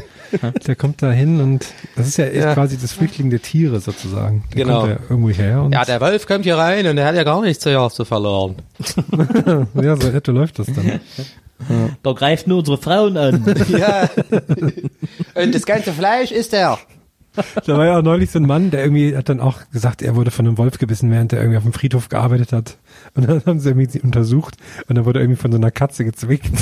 [0.66, 1.66] Der kommt da hin und
[1.96, 2.54] das ist ja, Ja.
[2.54, 4.44] quasi das Flüchtling der Tiere sozusagen.
[4.54, 4.80] Der Genau.
[4.82, 7.24] kommt ja irgendwo her und ja, der Wolf kommt hier rein und der hat ja
[7.24, 8.54] gar nichts zu Hause verloren.
[9.74, 11.00] ja, so etwa läuft das dann.
[12.02, 13.54] Da greift nur unsere Frauen an.
[13.68, 14.08] ja.
[15.34, 16.78] Und das ganze Fleisch ist er.
[17.66, 20.16] Da war ja auch neulich so ein Mann, der irgendwie hat dann auch gesagt, er
[20.16, 22.78] wurde von einem Wolf gebissen, während er irgendwie auf dem Friedhof gearbeitet hat.
[23.14, 24.56] Und dann haben sie irgendwie sie untersucht
[24.88, 26.50] und dann wurde er irgendwie von so einer Katze gezwickt.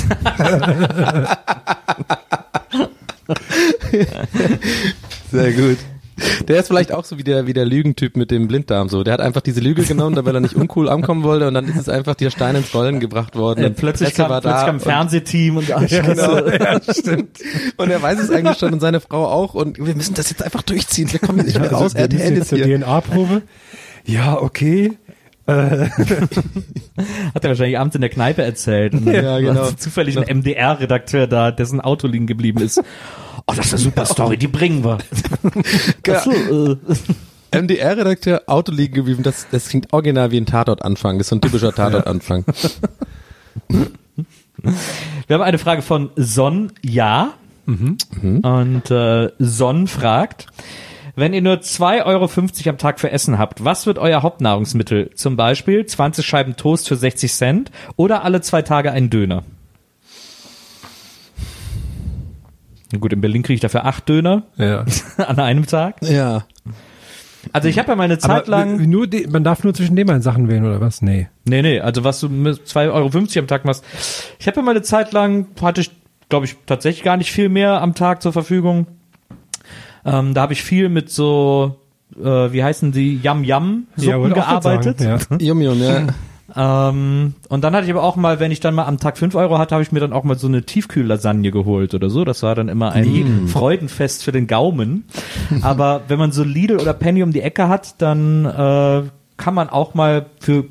[5.31, 5.77] Sehr gut.
[6.47, 9.03] Der ist vielleicht auch so wie der, wie der Lügentyp mit dem Blinddarm so.
[9.03, 11.77] Der hat einfach diese Lüge genommen, weil er nicht uncool ankommen wollte und dann ist
[11.77, 13.63] es einfach der Stein ins Rollen gebracht worden.
[13.63, 16.47] Äh, und plötzlich Presse kam, war plötzlich da kam Fernsehteam und, und Genau.
[16.47, 17.37] ja, stimmt.
[17.77, 20.43] und er weiß es eigentlich schon und seine Frau auch und wir müssen das jetzt
[20.43, 21.11] einfach durchziehen.
[21.11, 21.93] Wir kommen nicht mehr Also, raus.
[21.93, 22.59] RTL jetzt zur.
[22.59, 23.41] DNA-Probe.
[24.05, 24.93] Ja, okay.
[25.47, 25.89] Äh,
[27.35, 28.93] hat er wahrscheinlich abends in der Kneipe erzählt.
[28.93, 29.69] Und Ja, genau.
[29.71, 32.79] zufällig ein MDR-Redakteur da, dessen Auto liegen geblieben ist.
[33.47, 34.97] Oh, das ist eine super Story, die bringen wir.
[36.09, 36.77] Ach so, äh.
[37.61, 39.21] MDR-Redakteur Auto liegen geblieben.
[39.23, 41.19] Das, das klingt original wie ein Tatort-Anfang.
[41.19, 42.43] Das ist so ein typischer Tatort-Anfang.
[43.67, 47.33] Wir haben eine Frage von Son Ja.
[47.67, 50.47] Und äh, Son fragt,
[51.15, 55.11] wenn ihr nur 2,50 Euro am Tag für Essen habt, was wird euer Hauptnahrungsmittel?
[55.15, 59.43] Zum Beispiel 20 Scheiben Toast für 60 Cent oder alle zwei Tage ein Döner?
[62.91, 64.85] Na Gut, in Berlin kriege ich dafür acht Döner ja.
[65.17, 66.01] an einem Tag.
[66.01, 66.45] Ja.
[67.53, 68.89] Also ich habe ja meine Zeit Aber lang...
[68.89, 71.01] nur die, man darf nur zwischen den beiden Sachen wählen, oder was?
[71.01, 71.29] Nee.
[71.45, 73.85] Nee, nee, also was du mit 2,50 Euro am Tag machst.
[74.39, 75.91] Ich habe ja mal eine Zeit lang, hatte ich,
[76.27, 78.87] glaube ich, tatsächlich gar nicht viel mehr am Tag zur Verfügung.
[80.05, 81.75] Ähm, da habe ich viel mit so,
[82.17, 84.99] äh, wie heißen die, Yam-Yam-Suppen grad gearbeitet.
[84.99, 85.47] Sagen, ja.
[85.47, 86.07] Yum, yum, ja.
[86.55, 89.35] Ähm, und dann hatte ich aber auch mal, wenn ich dann mal am Tag 5
[89.35, 92.23] Euro hatte, habe ich mir dann auch mal so eine Tiefkühllasagne geholt oder so.
[92.23, 95.05] Das war dann immer ein Freudenfest für den Gaumen.
[95.61, 99.03] aber wenn man so Lidl oder Penny um die Ecke hat, dann äh,
[99.37, 100.65] kann man auch mal für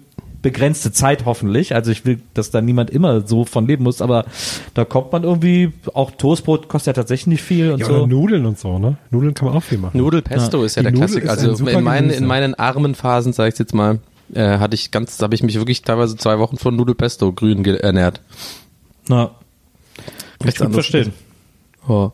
[0.45, 4.26] begrenzte Zeit hoffentlich, also ich will, dass da niemand immer so von leben muss, aber
[4.74, 7.95] da kommt man irgendwie, auch Toastbrot kostet ja tatsächlich nicht viel und Ja, so.
[7.95, 8.99] oder Nudeln und so, ne?
[9.11, 9.97] Nudeln kann man auch viel machen.
[9.97, 11.51] Nudelpesto ist ja Die der Nudel Klassiker.
[11.51, 14.01] Also in meinen, in meinen armen Phasen, sag ich jetzt mal,
[14.34, 18.20] äh, hatte ich ganz, habe ich mich wirklich teilweise zwei Wochen von Nudelpesto grün ernährt.
[19.09, 19.30] Na,
[20.38, 21.14] kann ich gut verstehen.
[21.88, 22.11] Oh.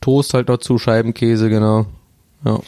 [0.00, 1.84] Toast halt dazu, Scheibenkäse, genau.
[2.46, 2.60] Ja.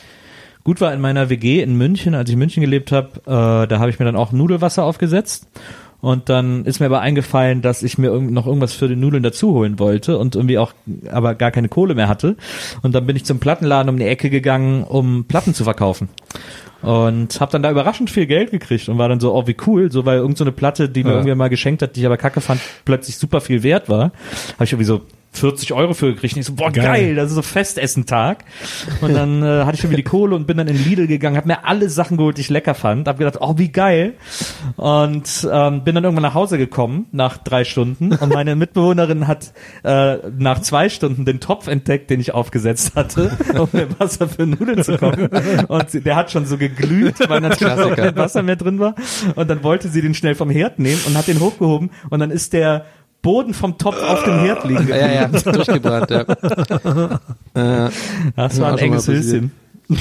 [0.65, 3.79] Gut war in meiner WG in München, als ich in München gelebt habe, äh, da
[3.79, 5.47] habe ich mir dann auch Nudelwasser aufgesetzt.
[6.01, 9.53] Und dann ist mir aber eingefallen, dass ich mir noch irgendwas für die Nudeln dazu
[9.55, 10.73] holen wollte und irgendwie auch
[11.11, 12.37] aber gar keine Kohle mehr hatte.
[12.83, 16.11] Und dann bin ich zum Plattenladen um die Ecke gegangen, um Platten zu verkaufen.
[16.83, 19.91] Und habe dann da überraschend viel Geld gekriegt und war dann so, oh wie cool,
[19.91, 21.15] so weil irgend so eine Platte, die mir Ja.
[21.17, 24.13] irgendwer mal geschenkt hat, die ich aber kacke fand, plötzlich super viel wert war.
[24.55, 25.01] Habe ich irgendwie so
[25.35, 26.35] 40 Euro für gekriegt.
[26.35, 27.15] Und ich so, boah, geil, Geil.
[27.17, 28.45] das ist so Festessentag.
[29.01, 31.37] Und dann äh, hatte ich schon wieder die Kohle und bin dann in Lidl gegangen,
[31.37, 33.09] habe mir alle Sachen geholt, die ich lecker fand.
[33.09, 34.15] Hab gedacht, oh, wie geil.
[34.77, 38.13] Und ähm, bin dann irgendwann nach Hause gekommen, nach drei Stunden.
[38.15, 43.37] Und meine Mitbewohnerin hat äh, nach zwei Stunden den Topf entdeckt, den ich aufgesetzt hatte,
[43.59, 45.29] um mir Wasser für Nudeln zu kochen.
[45.69, 48.95] Und sie- der hat schon so geglüht, weil natürlich kein Wasser mehr drin war.
[49.35, 51.91] Und dann wollte sie den schnell vom Herd nehmen und hat den hochgehoben.
[52.11, 52.85] Und dann ist der
[53.25, 56.21] Boden vom Topf auf dem Herd liegen Ja, ja, durchgebrannt, ja.
[57.87, 57.91] Äh,
[58.37, 59.09] Das war ein enges.
[59.09, 59.51] Höschen.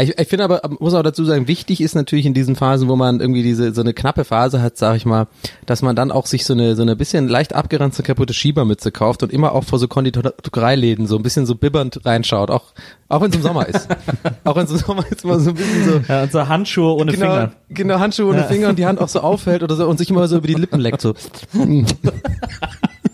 [0.00, 2.94] Ich, ich finde aber, muss auch dazu sagen, wichtig ist natürlich in diesen Phasen, wo
[2.94, 5.26] man irgendwie diese so eine knappe Phase hat, sag ich mal,
[5.66, 9.24] dass man dann auch sich so eine so eine bisschen leicht abgeranzte kaputte Schiebermütze kauft
[9.24, 12.66] und immer auch vor so Konditoreiläden so ein bisschen so bibbernd reinschaut, auch
[13.08, 13.88] auch wenn es im Sommer ist.
[14.44, 16.94] auch wenn es im Sommer ist, immer so ein bisschen so Ja, und so Handschuhe
[16.94, 17.52] ohne genau, Finger.
[17.70, 20.28] genau Handschuhe ohne Finger und die Hand auch so aufhält oder so und sich immer
[20.28, 21.14] so über die Lippen leckt so.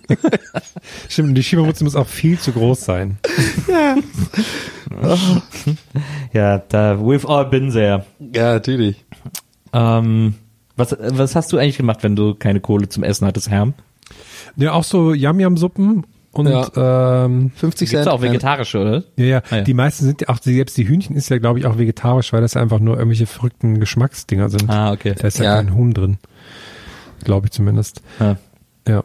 [1.09, 3.19] Stimmt, und die Schiebermütze muss auch viel zu groß sein.
[6.33, 8.05] Ja, da, we've all been there.
[8.35, 9.05] Ja, natürlich.
[9.73, 10.35] Ähm,
[10.77, 13.75] was, was hast du eigentlich gemacht, wenn du keine Kohle zum Essen hattest, Herm?
[14.57, 18.09] Ja, auch so Yam-Yam-Suppen und ähm, 50 Gibt's Cent.
[18.15, 19.05] auch vegetarische, oder?
[19.17, 19.63] ja, ja, Ah, ja.
[19.63, 22.41] die meisten sind ja auch, selbst die Hühnchen ist ja, glaube ich, auch vegetarisch, weil
[22.41, 24.69] das ja einfach nur irgendwelche verrückten Geschmacksdinger sind.
[24.69, 25.15] Ah, okay.
[25.19, 25.57] Da ist ja, Ja.
[25.57, 26.19] kein Huhn drin.
[27.25, 28.03] Glaube ich zumindest.
[28.21, 28.37] Ja.
[28.87, 29.05] Ja.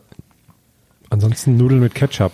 [1.09, 2.33] Ansonsten Nudeln mit Ketchup.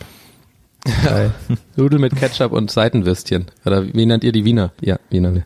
[1.75, 3.45] Nudeln mit Ketchup und Seitenwürstchen.
[3.65, 4.71] Oder wie nennt ihr die Wiener?
[4.81, 5.43] Ja, Wiener.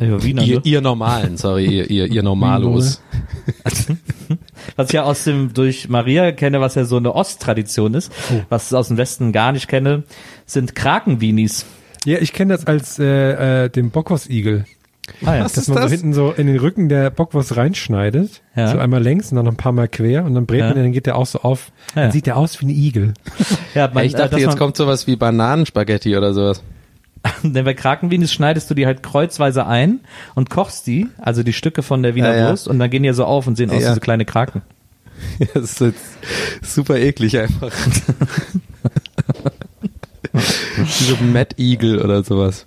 [0.00, 0.62] Ja, Wiener, Ihr, ne?
[0.64, 3.02] ihr Normalen, sorry, ihr, ihr, ihr Normalos.
[4.76, 8.12] Was ich ja aus dem, durch Maria kenne, was ja so eine Osttradition ist,
[8.48, 10.04] was ich aus dem Westen gar nicht kenne,
[10.46, 11.66] sind Krakenwinis.
[12.04, 14.66] Ja, ich kenne das als äh, äh, den Bockwurstigel.
[15.24, 15.44] Ah, ja.
[15.44, 15.84] Was Dass ist man das?
[15.86, 18.42] so hinten so in den Rücken der Bockwurst reinschneidet.
[18.54, 18.68] Ja.
[18.72, 20.66] So einmal längs und dann noch ein paar Mal quer und dann brät Ja.
[20.66, 21.70] man den, dann geht der auch so auf.
[21.94, 22.02] Ja.
[22.02, 23.14] Dann sieht der aus wie ein Igel.
[23.74, 26.62] Ja, man, ich dachte, äh, dass jetzt kommt sowas wie Bananenspaghetti oder sowas.
[27.42, 30.00] Denn bei Krakenwinis schneidest du die halt kreuzweise ein
[30.34, 32.48] und kochst die, also die Stücke von der Wiener Ja, ja.
[32.50, 33.90] Wurst, und dann gehen die ja so auf und sehen aus Ja.
[33.90, 34.62] wie so kleine Kraken.
[35.40, 36.04] Ja, das ist jetzt
[36.62, 37.72] super eklig einfach.
[40.32, 42.66] wie so ein Mad Eagle oder sowas.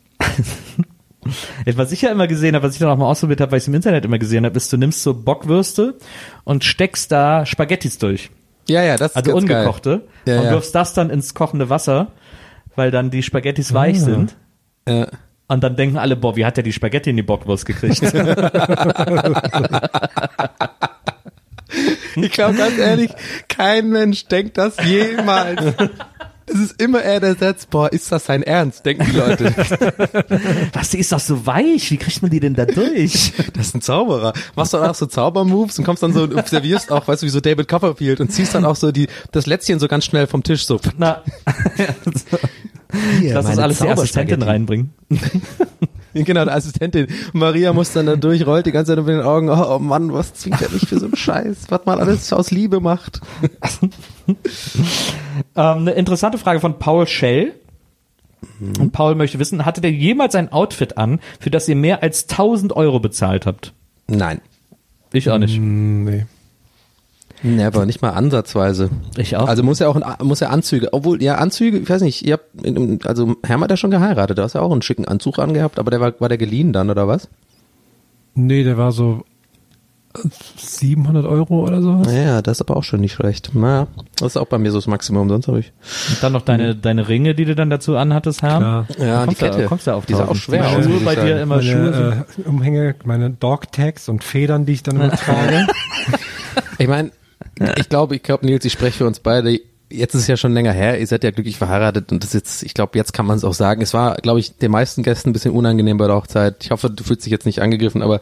[1.76, 3.64] Was ich ja immer gesehen habe, was ich dann auch mal ausprobiert habe, weil ich
[3.64, 5.96] es im Internet immer gesehen habe, ist, du nimmst so Bockwürste
[6.44, 8.32] und steckst da Spaghettis durch.
[8.68, 10.08] Ja, ja, das ist Also ungekochte.
[10.26, 10.52] Ja, und ja.
[10.52, 12.08] wirfst das dann ins kochende Wasser,
[12.76, 14.00] weil dann die Spaghettis weich Ah.
[14.00, 14.36] sind.
[14.86, 15.00] geil.
[15.12, 15.18] Ja.
[15.48, 18.02] Und dann denken alle, boah, wie hat der die Spaghetti in die Bockwurst gekriegt?
[22.16, 23.12] Ich glaube ganz ehrlich,
[23.48, 25.62] kein Mensch denkt das jemals.
[26.54, 29.54] Es ist immer eher der Satz, boah, ist das sein Ernst, denken die Leute.
[30.74, 33.34] Was, die ist doch so weich, wie kriegt man die denn da durch?
[33.54, 34.34] Das ist ein Zauberer.
[34.56, 37.26] Machst du dann auch so Zaubermoves und kommst dann so und servierst auch, weißt du,
[37.26, 40.28] wie so David Copperfield und ziehst dann auch so die, das Lätzchen so ganz schnell
[40.28, 40.80] vom Tisch so.
[40.98, 41.24] Na,
[43.20, 44.94] Hier, lass uns alles die Assistentin reinbringen.
[46.26, 47.08] Genau, die Assistentin.
[47.34, 49.50] Maria muss dann da durch, rollt die ganze Zeit über den Augen.
[49.50, 51.68] Oh, oh Mann, was zwingt er mich für so einen Scheiß?
[51.70, 53.22] Was man alles aus Liebe macht.
[55.56, 57.54] Ähm, eine interessante Frage von Paul Schell.
[58.60, 62.30] Und Paul möchte wissen, hattet ihr jemals ein Outfit an, für das ihr mehr als
[62.30, 63.74] 1000 Euro bezahlt habt?
[64.08, 64.42] Nein.
[65.14, 65.56] Ich auch nicht.
[65.56, 66.26] Hm,
[67.44, 67.56] nee.
[67.56, 68.90] Never, nicht mal ansatzweise.
[69.18, 69.48] Ich auch.
[69.48, 72.34] Also muss ja auch ein, muss ja Anzüge, obwohl ja Anzüge, ich weiß nicht, ihr
[72.34, 75.80] habt also Herr hat ja schon geheiratet, du hast ja auch einen schicken Anzug angehabt,
[75.80, 77.30] aber der war war der geliehen dann oder was?
[78.36, 79.24] Nee, der war so
[80.58, 82.08] 700 Euro oder sowas.
[82.08, 83.52] Naja, das ist aber auch schon nicht schlecht.
[83.54, 83.88] Na,
[84.18, 85.72] das ist auch bei mir so das Maximum, sonst habe ich.
[86.10, 88.86] Und dann noch deine, deine Ringe, die du dann dazu anhattest, Herr.
[89.00, 89.66] Ja, kommst die Du, Kette.
[89.68, 90.44] kommst du auf Die sah auch 1000.
[90.44, 91.94] schwer Die aus, Schuhe bei dir immer Schuhe.
[91.94, 95.68] sind- Meine äh, Umhänge, meine Dog-Tags und Federn, die ich dann immer trage.
[96.78, 97.12] Ich meine,
[97.78, 99.60] ich glaube, ich glaube, Nils, ich spreche für uns beide.
[99.90, 102.34] Jetzt ist es ja schon länger her, ihr seid ja glücklich verheiratet und das ist
[102.34, 103.82] jetzt, ich glaube, jetzt kann man es auch sagen.
[103.82, 106.64] Es war, glaube ich, den meisten Gästen ein bisschen unangenehm bei der Hochzeit.
[106.64, 108.22] Ich hoffe, du fühlst dich jetzt nicht angegriffen, aber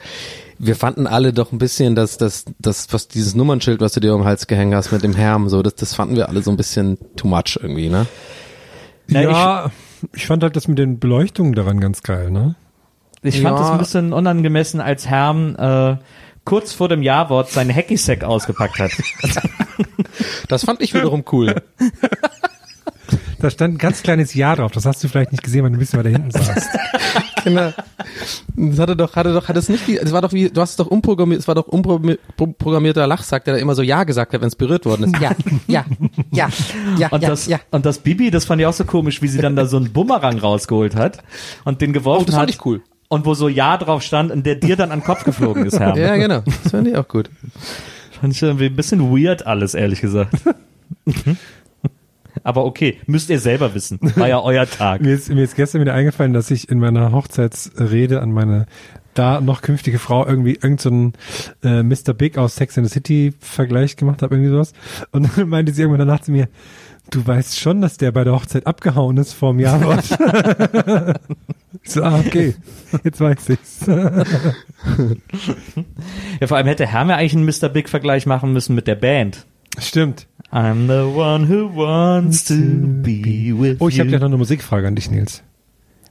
[0.58, 4.16] wir fanden alle doch ein bisschen, dass das, das, was dieses Nummernschild, was du dir
[4.16, 6.50] um den Hals gehängt hast mit dem Herm, so, das, das fanden wir alle so
[6.50, 8.08] ein bisschen too much irgendwie, ne?
[9.08, 9.72] Ja,
[10.14, 12.56] ich, fand halt das mit den Beleuchtungen daran ganz geil, ne?
[13.22, 13.66] Ich fand Ja.
[13.66, 15.98] es ein bisschen unangemessen, als Herm äh,
[16.50, 18.92] kurz vor dem Ja-Wort seinen Hacky-Sack ausgepackt hat.
[20.48, 21.56] Das fand ich wiederum cool.
[23.40, 24.72] Da stand ein ganz kleines Ja drauf.
[24.74, 26.70] Das hast du vielleicht nicht gesehen, weil du ein bisschen weiter hinten saßt.
[27.46, 27.72] genau.
[28.58, 30.72] Das hatte doch, hatte doch, hat es nicht, wie- es war doch wie, du hast
[30.72, 34.42] es doch umprogrammiert, es war doch umprogrammierter Lachsack, der da immer so Ja gesagt hat,
[34.42, 35.22] wenn es berührt worden ist.
[35.22, 35.32] Ja,
[35.68, 35.86] ja,
[36.32, 36.50] ja,
[36.98, 37.60] ja, Und, ja, das, ja.
[37.72, 39.94] und das Bibi, das fand ich auch so komisch, wie sie dann da so einen
[39.94, 41.20] Bumerang rausgeholt hat
[41.64, 42.42] und den geworfen Oh, das hat.
[42.42, 42.82] fand ich cool.
[43.10, 45.80] Und wo so Ja drauf stand und der dir dann an den Kopf geflogen ist,
[45.80, 45.98] Herm.
[45.98, 46.42] Ja, genau.
[46.46, 47.30] Das fand ich auch gut.
[48.22, 50.36] Fand ich irgendwie ein bisschen weird alles, ehrlich gesagt.
[52.44, 54.00] Aber okay, müsst ihr selber wissen.
[54.16, 55.02] War ja euer Tag.
[55.02, 58.68] Mir ist, mir ist gestern wieder eingefallen, dass ich in meiner Hochzeitsrede an meine
[59.14, 61.14] da noch künftige Frau irgendwie irgendeinen
[61.62, 62.14] so äh, Mr.
[62.14, 64.74] Big aus Sex and the City Vergleich gemacht habe, irgendwie sowas.
[65.12, 66.48] Und dann meinte sie irgendwann danach zu mir,
[67.10, 70.00] du weißt schon, dass der bei der Hochzeit abgehauen ist vor dem Jahr.
[71.84, 72.56] Ich so, ah, okay,
[73.04, 73.86] jetzt weiß ich's.
[76.40, 77.70] Ja, vor allem hätte Herr eigentlich einen Mr.
[77.70, 79.46] Big Vergleich machen müssen mit der Band.
[79.78, 80.28] Stimmt.
[80.52, 84.88] I'm the one who wants to be with Oh, ich habe ja noch eine Musikfrage
[84.88, 85.44] an dich, Nils.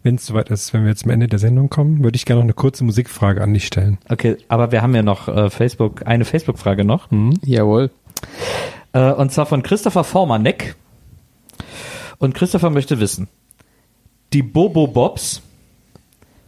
[0.04, 2.38] Wenn es soweit ist, wenn wir jetzt zum Ende der Sendung kommen, würde ich gerne
[2.38, 3.98] noch eine kurze Musikfrage an dich stellen.
[4.08, 7.08] Okay, aber wir haben ja noch äh, Facebook, eine Facebook-Frage noch.
[7.44, 7.90] Jawohl.
[8.92, 10.76] Äh, und zwar von Christopher Formanek.
[12.18, 13.28] Und Christopher möchte wissen,
[14.32, 15.42] die Bobo Bobs,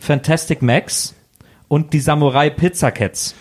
[0.01, 1.15] Fantastic Max
[1.69, 3.35] und die Samurai Pizza Cats.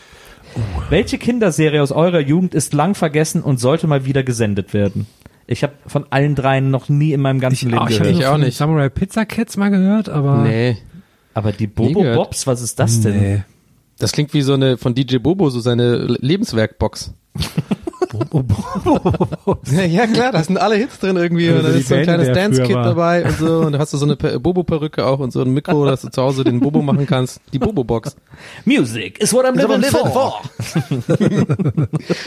[0.90, 5.08] Welche Kinderserie aus eurer Jugend ist lang vergessen und sollte mal wieder gesendet werden?
[5.48, 8.14] Ich habe von allen dreien noch nie in meinem ganzen Leben Ah, ich gehört.
[8.14, 8.58] habe Ich auch nicht.
[8.58, 10.78] Samurai Pizza Cats mal gehört, aber Nee.
[11.34, 12.04] Aber die Bobo.
[12.04, 13.20] Bobs, was ist das denn?
[13.20, 13.44] nee.
[14.00, 17.14] Das klingt wie so eine von DJ Bobo, so seine Lebenswerkbox.
[19.72, 21.50] ja, ja, klar, da sind alle Hits drin irgendwie.
[21.50, 23.60] Also und da ist so ein Band, kleines Dance-Kit dabei und so.
[23.60, 26.10] Und da hast du so eine Per- Bobo-Perücke auch und so ein Mikro, dass du
[26.10, 27.40] zu Hause den Bobo machen kannst.
[27.54, 28.16] Die Bobo-Box.
[28.66, 30.42] Music is what I'm living, for.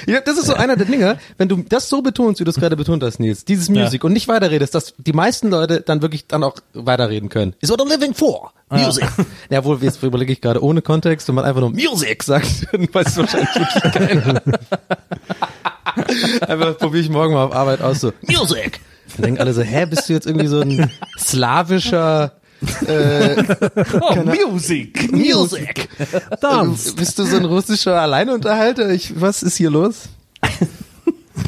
[0.06, 2.56] Ja, das ist so einer der Dinge, wenn du das so betonst, wie du es
[2.56, 6.26] gerade betont hast, Nils, dieses Music und nicht weiterredest, dass die meisten Leute dann wirklich
[6.26, 7.54] dann auch weiterreden können.
[7.60, 8.52] Is what I'm living for.
[8.72, 9.08] Music.
[9.50, 12.88] Ja, wohl, jetzt überlege ich gerade ohne Kontext und man einfach nur Music sagt, dann
[12.92, 14.42] weiß wahrscheinlich wirklich keiner.
[16.48, 18.80] einfach probiere ich morgen mal auf Arbeit aus so, Music.
[19.16, 22.32] Dann denken alle so, hä, bist du jetzt irgendwie so ein slawischer
[22.86, 23.42] äh,
[24.00, 25.12] Oh, Music.
[25.12, 25.88] Music.
[26.40, 26.94] Dance.
[26.94, 28.90] Bist du so ein russischer Alleinunterhalter?
[28.90, 30.08] Ich, was ist hier los?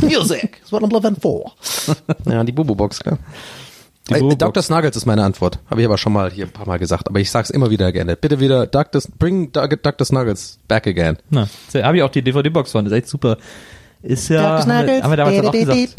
[0.03, 1.53] Music is what I'm living for.
[2.27, 3.19] Ja, die Bobo-Box, klar.
[4.11, 4.39] Äh, Bobo-Box.
[4.39, 4.63] Dr.
[4.63, 5.59] Snuggles ist meine Antwort.
[5.71, 7.91] Habe ich aber schon mal hier ein paar Mal gesagt, aber ich sag's immer wieder
[7.93, 8.17] gerne.
[8.17, 9.01] Bitte wieder Dr.
[9.19, 9.79] Bring Dr.
[9.79, 10.05] Dr.
[10.05, 11.17] Snuggles back again.
[11.31, 13.39] Na, habe ich auch die DVD-Box von, das ist echt super.
[14.03, 15.97] Ist ja, haben wir, haben wir damals dann auch gesagt.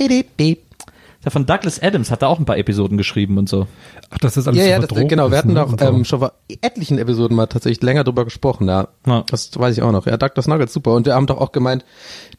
[1.25, 3.67] Ja von Douglas Adams hat da auch ein paar Episoden geschrieben und so.
[4.11, 5.31] Ach, das ist alles Ja, ja, das, genau.
[5.31, 5.77] Wir hatten so.
[5.85, 8.67] ähm, schon vor etlichen Episoden mal tatsächlich länger drüber gesprochen.
[8.67, 9.23] Ja, Ja.
[9.29, 10.05] das weiß ich auch noch.
[10.05, 10.43] Ja, Dr.
[10.43, 10.93] Snuggles, super.
[10.93, 11.83] Und wir haben doch auch gemeint,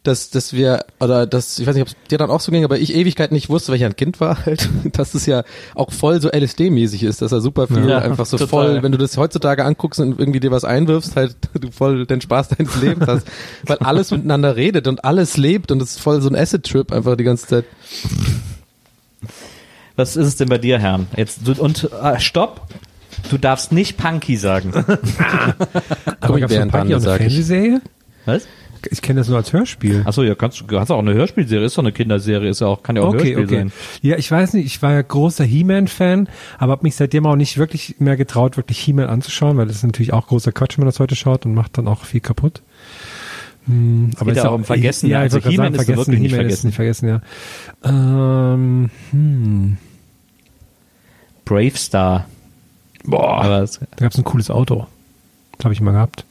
[0.05, 2.63] dass, dass wir, oder dass, ich weiß nicht, ob es dir dann auch so ging,
[2.65, 5.43] aber ich Ewigkeit nicht wusste, weil ich ein Kind war halt, dass es ja
[5.75, 8.49] auch voll so LSD-mäßig ist, dass er super viel Ja, einfach so total.
[8.49, 12.21] voll, wenn du das heutzutage anguckst und irgendwie dir was einwirfst, halt du voll den
[12.21, 13.27] Spaß deines Lebens hast,
[13.67, 17.17] weil alles miteinander redet und alles lebt und es ist voll so ein Acid-Trip einfach
[17.17, 17.65] die ganze Zeit.
[19.97, 21.07] Was ist es denn bei dir, Herrn?
[21.17, 22.69] Jetzt du, und äh, stopp.
[23.31, 24.73] Du darfst nicht Punky sagen.
[26.21, 27.17] Aber gab's von Punky auch eine.
[27.17, 27.81] Fernsehserie?
[28.27, 28.47] Was?
[28.91, 30.03] Ich kenne das nur als Hörspiel.
[30.05, 32.83] Achso, ja, kannst du hast auch eine Hörspielserie, ist doch eine Kinderserie, ist ja auch,
[32.83, 33.57] kann ja auch ein Okay, Hörspiel okay.
[33.57, 33.73] sein.
[34.03, 36.29] Ja, ich weiß nicht, ich war ja großer He-Man-Fan,
[36.59, 39.85] aber habe mich seitdem auch nicht wirklich mehr getraut, wirklich He-Man anzuschauen, weil das ist
[39.85, 42.63] natürlich auch großer Quatsch, wenn man das heute schaut und macht dann auch viel kaputt.
[43.67, 46.33] Hm, aber geht ist ja auch um Vergessen, Ja, also He-Man ist vergessen, wirklich nicht
[46.33, 46.67] He-Man ist vergessen.
[46.67, 48.53] nicht vergessen, ja.
[48.55, 49.77] Ähm, hm.
[51.47, 52.27] Brave Star.
[53.05, 54.87] Boah, Aber es, da gab's ein cooles Auto.
[55.57, 56.27] Das habe ich mal gehabt.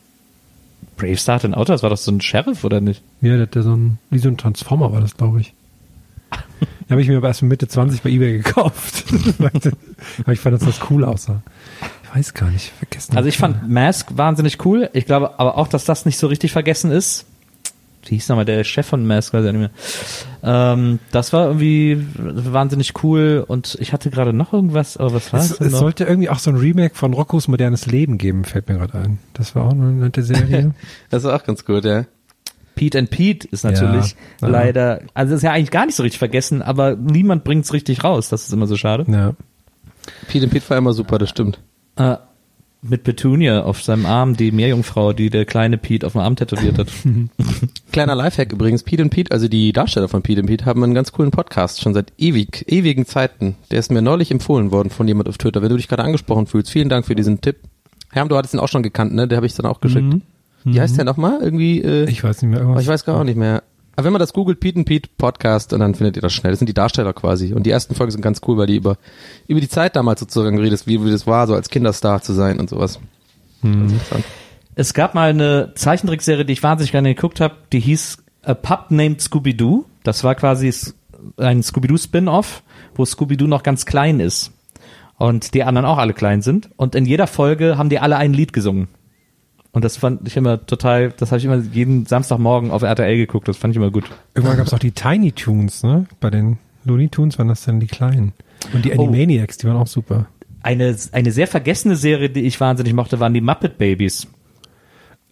[0.98, 3.02] Brave Star hat ein Auto, das war doch so ein Sheriff, oder nicht?
[3.22, 5.54] Ja, der hatte so ein, wie so ein Transformer war das, glaube ich.
[6.60, 9.06] Den habe ich mir aber erst mit Mitte 20 bei Ebay gekauft.
[9.40, 11.42] weil ich fand, dass das cool aussah.
[12.04, 13.18] Ich weiß gar nicht, vergessen.
[13.18, 14.90] Also ich fand Mask wahnsinnig cool.
[14.94, 17.26] Ich glaube aber auch, dass das nicht so richtig vergessen ist.
[18.08, 19.70] Wie hieß nochmal der Chef von Mask, weiß ich nicht mehr.
[20.44, 25.40] Ähm, das war irgendwie wahnsinnig cool und ich hatte gerade noch irgendwas, aber was war
[25.40, 25.80] Es, es es noch?
[25.80, 29.20] sollte irgendwie auch so ein Remake von Roccos modernes Leben geben, fällt mir gerade ein.
[29.34, 30.74] Das war auch eine nette Serie.
[31.10, 32.06] Das ist auch ganz gut, ja.
[32.76, 36.20] Pete and Pete ist natürlich Ja, leider, also ist ja eigentlich gar nicht so richtig
[36.20, 38.28] vergessen, aber niemand bringt's richtig raus.
[38.30, 39.06] Das ist immer so schade.
[39.12, 39.34] ja.
[40.28, 41.60] Pete und Pete war immer super, das stimmt.
[41.96, 42.18] Äh,
[42.90, 46.78] mit Petunia auf seinem Arm, die Meerjungfrau, die der kleine Pete auf dem Arm tätowiert
[46.78, 46.88] hat.
[47.92, 50.94] Kleiner Lifehack übrigens, Pete und Pete, also die Darsteller von Pete und Pete haben einen
[50.94, 53.56] ganz coolen Podcast, schon seit ewig, ewigen Zeiten.
[53.72, 55.62] Der ist mir neulich empfohlen worden von jemand auf Twitter.
[55.62, 57.58] Wenn du dich gerade angesprochen fühlst, vielen Dank für diesen Tipp.
[58.12, 59.28] Herm, du hattest ihn auch schon gekannt, ne?
[59.28, 60.16] Der habe ich dann auch geschickt.
[60.64, 61.40] Wie heißt der nochmal?
[61.42, 62.82] Irgendwie, äh, Ich weiß nicht mehr irgendwas.
[62.84, 63.62] ich weiß gar auch nicht mehr.
[63.96, 66.52] Aber wenn man das googelt, Pete und Pete Podcast, und dann findet ihr das schnell.
[66.52, 67.54] Das sind die Darsteller quasi.
[67.54, 68.98] Und die ersten Folgen sind ganz cool, weil die über,
[69.48, 72.60] über die Zeit damals sozusagen redest, wie, wie das war, so als Kinderstar zu sein
[72.60, 73.00] und sowas.
[73.64, 74.26] Interessant.
[74.76, 78.92] Es gab mal eine Zeichentrickserie, die ich wahnsinnig gerne geguckt habe, die hieß A Pup
[78.92, 79.86] Named Scooby-Doo.
[80.04, 80.72] Das war quasi
[81.38, 82.62] ein Scooby-Doo-Spin-Off,
[82.96, 84.52] wo Scooby-Doo noch ganz klein ist.
[85.18, 86.70] Und die anderen auch alle klein sind.
[86.76, 88.90] Und in jeder Folge haben die alle ein Lied gesungen.
[89.76, 93.48] Und das fand ich immer total, das habe ich immer jeden Samstagmorgen auf RTL geguckt,
[93.50, 94.06] das fand ich immer gut.
[94.34, 96.06] Irgendwann gab es auch die Tiny Tunes, ne?
[96.22, 98.32] Bei den Looney Tunes waren das dann die kleinen.
[98.74, 99.04] Und die Oh.
[99.04, 100.28] Animaniacs, die waren auch super.
[100.64, 104.28] Eine, eine sehr vergessene Serie, die ich wahnsinnig mochte, waren die Muppet Babies.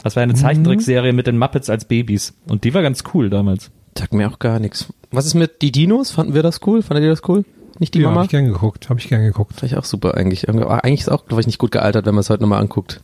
[0.04, 2.34] Das war eine Zeichentrickserie mit den Muppets als Babys.
[2.50, 3.72] Und die war ganz cool damals.
[3.98, 4.92] Sagt mir auch gar nichts.
[5.12, 6.12] Was ist mit die Dinos?
[6.12, 6.82] Fanden wir das cool?
[6.82, 7.46] Fandet ihr das cool?
[7.80, 8.18] Nicht die ja, Mama?
[8.18, 9.54] habe ich gern geguckt, habe ich gern geguckt.
[9.54, 10.50] Fand ich auch super eigentlich.
[10.50, 13.02] Eigentlich ist auch, glaube ich, nicht gut gealtert, wenn man es heute nochmal anguckt.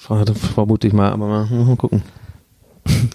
[0.00, 2.02] Ver- Vermute ich mal, aber mal, mal gucken.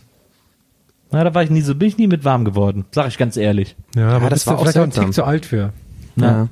[1.11, 2.85] Na, da war ich nie so, bin ich nie mit warm geworden.
[2.91, 3.75] Sag ich ganz ehrlich.
[3.95, 4.91] Ja, aber das bist war du auch vielleicht auch ein.
[4.91, 5.71] Tick zu alt für.
[6.15, 6.47] Na,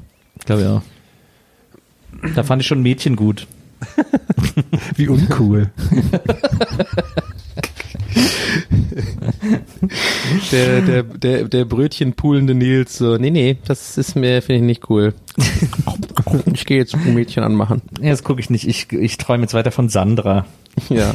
[0.45, 0.81] glaube ich auch.
[2.35, 3.47] Da fand ich schon Mädchen gut.
[4.95, 5.69] Wie uncool.
[10.51, 14.89] Der, der, der, der Brötchenpoolende Nils so, nee, nee, das ist mir, finde ich nicht
[14.89, 15.13] cool.
[16.53, 17.81] Ich gehe jetzt ein Mädchen anmachen.
[18.01, 18.67] Ja, das gucke ich nicht.
[18.67, 20.45] Ich, ich träume jetzt weiter von Sandra.
[20.89, 21.13] Ja.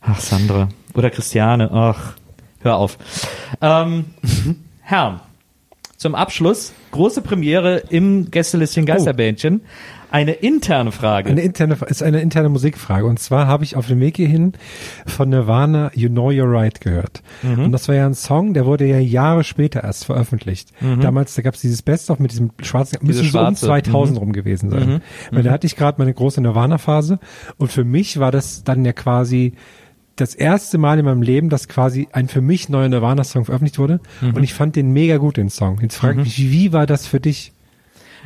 [0.00, 0.68] Ach, Sandra.
[0.94, 1.70] Oder Christiane.
[1.72, 2.14] Ach,
[2.60, 2.98] hör auf.
[3.60, 4.06] Ähm,
[4.80, 5.20] Herr,
[5.96, 9.62] zum Abschluss, große Premiere im Gästelistchen Geisterbähnchen.
[10.14, 11.28] Eine interne Frage.
[11.28, 13.04] Eine interne, ist eine interne Musikfrage.
[13.04, 14.52] Und zwar habe ich auf dem Weg hierhin
[15.06, 17.24] von Nirvana You Know You're Right gehört.
[17.42, 20.70] Und das war ja ein Song, der wurde ja Jahre später erst veröffentlicht.
[21.00, 23.66] Damals, da gab es dieses Best-of mit diesem schwarzen, müsste so um schwarze.
[23.66, 25.02] 2000 rum gewesen sein.
[25.32, 27.18] Weil da hatte ich gerade meine große Nirvana-Phase.
[27.56, 29.54] Und für mich war das dann ja quasi
[30.14, 33.98] das erste Mal in meinem Leben, dass quasi ein für mich neuer Nirvana-Song veröffentlicht wurde.
[34.22, 35.80] Und ich fand den mega gut, den Song.
[35.80, 37.52] Jetzt frage ich mich, wie war das für dich?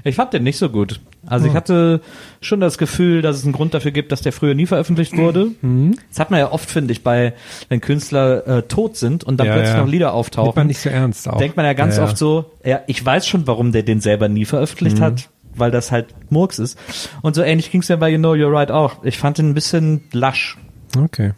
[0.04, 1.00] Ich fand den nicht so gut.
[1.28, 1.50] Also Hm.
[1.50, 2.00] ich hatte
[2.40, 5.48] schon das Gefühl, dass es einen Grund dafür gibt, dass der früher nie veröffentlicht wurde.
[5.60, 5.96] Hm.
[6.10, 7.34] Das hat man ja oft, finde ich, bei,
[7.68, 9.80] wenn Künstler äh, tot sind und dann Ja, plötzlich ja.
[9.82, 10.52] noch Lieder Nimmt auftauchen.
[10.56, 11.38] man nicht so ernst auch.
[11.38, 14.28] denkt man ja ganz Ja, oft so, ja, ich weiß schon, warum der den selber
[14.28, 16.78] nie veröffentlicht hat, weil das halt Murks ist.
[17.22, 19.04] Und so ähnlich ging es ja bei You Know You're Right auch.
[19.04, 20.56] Ich fand den ein bisschen lasch.
[20.96, 21.32] Okay.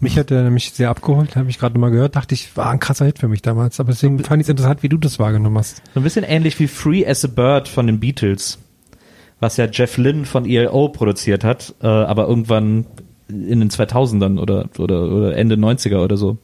[0.00, 2.78] Mich hat er nämlich sehr abgeholt, habe ich gerade mal gehört, dachte ich, war ein
[2.78, 3.80] krasser Hit für mich damals.
[3.80, 5.82] Aber deswegen fand ich es interessant, wie du das wahrgenommen hast.
[5.92, 8.58] So ein bisschen ähnlich wie Free as a Bird von den Beatles,
[9.40, 12.86] was ja Jeff Lynne von ELO produziert hat, äh, aber irgendwann
[13.28, 16.38] in den 2000ern oder, oder, oder Ende 90er oder so.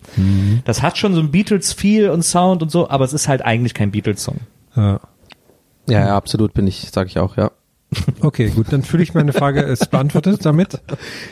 [0.66, 3.72] Das hat schon so ein Beatles-Feel und Sound und so, aber es ist halt eigentlich
[3.72, 4.40] kein Beatles-Song.
[4.76, 5.00] Ja.
[5.88, 7.50] Ja, ja, absolut bin ich, sage ich auch, ja.
[8.20, 10.80] Okay, gut, dann fühle ich meine Frage ist beantwortet damit.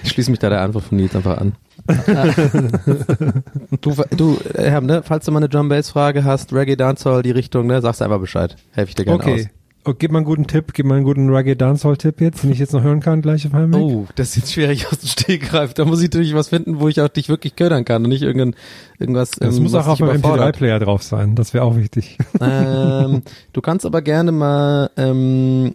[0.04, 1.54] Ich schließe mich da der Antwort von Nils einfach an.
[3.80, 7.30] du, du, Herr, ne, falls du mal eine Drum Bass Frage hast, Reggae Dancehall, die
[7.30, 8.56] Richtung, ne, sagst einfach Bescheid.
[8.72, 9.50] Helfe ich dir gerne Okay.
[9.84, 12.52] Oh, gib mal einen guten Tipp, gib mal einen guten Reggae Dancehall Tipp jetzt, den
[12.52, 13.52] ich jetzt noch hören kann gleich auf.
[13.52, 13.74] Weg.
[13.74, 15.74] Oh, das ist jetzt schwierig aus dem Stegreif.
[15.74, 18.22] Da muss ich natürlich was finden, wo ich auch dich wirklich ködern kann und nicht
[18.22, 18.54] irgendein,
[19.00, 20.54] irgendwas, Das ähm, muss auch auf meinem überfordert.
[20.54, 22.16] MP3-Player drauf sein, das wäre auch wichtig.
[22.40, 23.22] ähm,
[23.52, 25.74] du kannst aber gerne mal, ähm,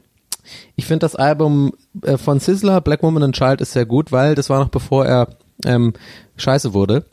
[0.77, 4.35] ich finde das Album äh, von Sizzler, Black Woman and Child, ist sehr gut, weil
[4.35, 5.27] das war noch bevor er
[5.65, 5.91] ähm,
[6.37, 7.03] scheiße wurde.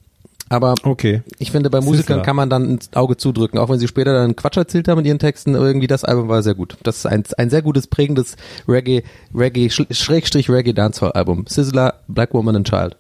[0.55, 1.23] Aber Okay.
[1.39, 4.37] ich finde, bei Musikern kann man dann ins Auge zudrücken, auch wenn sie später dann
[4.37, 6.77] Quatsch erzählt haben in ihren Texten, irgendwie das Album war sehr gut.
[6.85, 8.37] Das ist ein, ein sehr gutes, prägendes
[8.69, 9.03] Reggae,
[9.35, 11.45] Reggae, Sch- Schrägstrich Reggae Dancehall Album.
[11.49, 12.97] Sizzler, Black Woman and Child.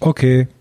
[0.00, 0.46] Okay.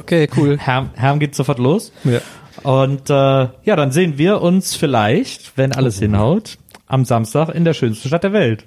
[0.00, 0.56] Okay, cool.
[0.58, 1.90] Herm, Herm geht sofort los.
[2.04, 2.20] Ja.
[2.62, 7.74] Und äh, ja, dann sehen wir uns vielleicht, wenn alles hinhaut, am Samstag in der
[7.74, 8.64] schönsten Stadt der Welt.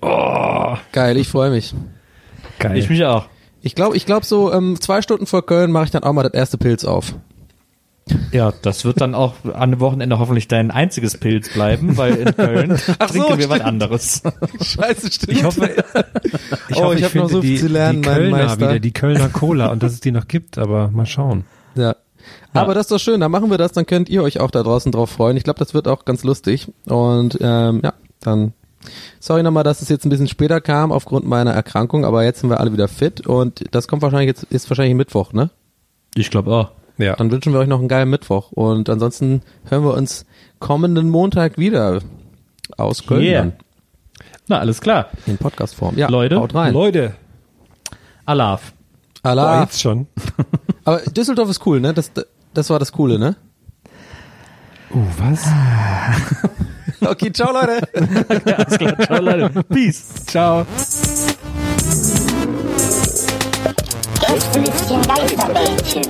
[0.92, 1.74] Geil, ich freue mich.
[2.60, 2.78] Geil.
[2.78, 3.26] Ich mich auch.
[3.62, 6.24] Ich glaube, ich glaube so ähm, zwei Stunden vor Köln mache ich dann auch mal
[6.24, 7.14] das erste Pilz auf.
[8.32, 12.36] Ja, das wird dann auch an dem Wochenende hoffentlich dein einziges Pilz bleiben, weil in
[12.36, 13.68] Köln Ach so, trinken wir was stimmt.
[13.68, 14.24] anderes.
[14.62, 15.32] Scheiße, stimmt.
[15.38, 15.70] ich hoffe,
[16.70, 18.38] ich, Oh, hoffe, ich ich hab noch so viel die, zu lernen, die mein Kölner
[18.38, 18.58] Meister.
[18.60, 21.44] wieder, die Kölner Cola und dass es die noch gibt, aber mal schauen.
[21.76, 21.96] Ja.
[22.54, 24.64] Aber das ist doch schön, dann machen wir das, dann könnt ihr euch auch da
[24.64, 25.38] draußen drauf freuen.
[25.38, 26.72] Ich glaube, das wird auch ganz lustig.
[26.86, 28.54] Und ähm, ja, dann
[29.20, 32.50] sorry nochmal, dass es jetzt ein bisschen später kam aufgrund meiner Erkrankung, aber jetzt sind
[32.50, 35.50] wir alle wieder fit und das kommt wahrscheinlich jetzt, ist wahrscheinlich Mittwoch, ne?
[36.16, 36.72] Ich glaube auch.
[36.98, 37.16] Ja.
[37.16, 40.26] Dann wünschen wir euch noch einen geilen Mittwoch und ansonsten hören wir uns
[40.60, 42.02] kommenden Montag wieder
[42.78, 43.40] aus Köln Yeah.
[43.44, 43.54] dann
[44.48, 45.10] Na, alles klar.
[45.26, 45.98] in Podcastform.
[45.98, 46.74] Ja, Leute, haut rein.
[46.74, 47.16] Leute,
[48.26, 48.74] Alaf.
[49.24, 49.62] boah, Allah.
[49.64, 50.08] jetzt schon.
[50.84, 51.94] Aber Düsseldorf ist cool, ne?
[51.94, 52.12] Das,
[52.54, 53.36] das war das Coole, ne?
[54.94, 55.46] Oh, was?
[57.02, 57.82] Okay, ciao Leute.
[57.96, 58.96] Alles klar.
[59.06, 59.64] Ciao, Leute.
[59.70, 60.26] Peace.
[60.28, 60.66] Ciao.
[64.20, 66.04] Gästelistchen Geisterbällchen.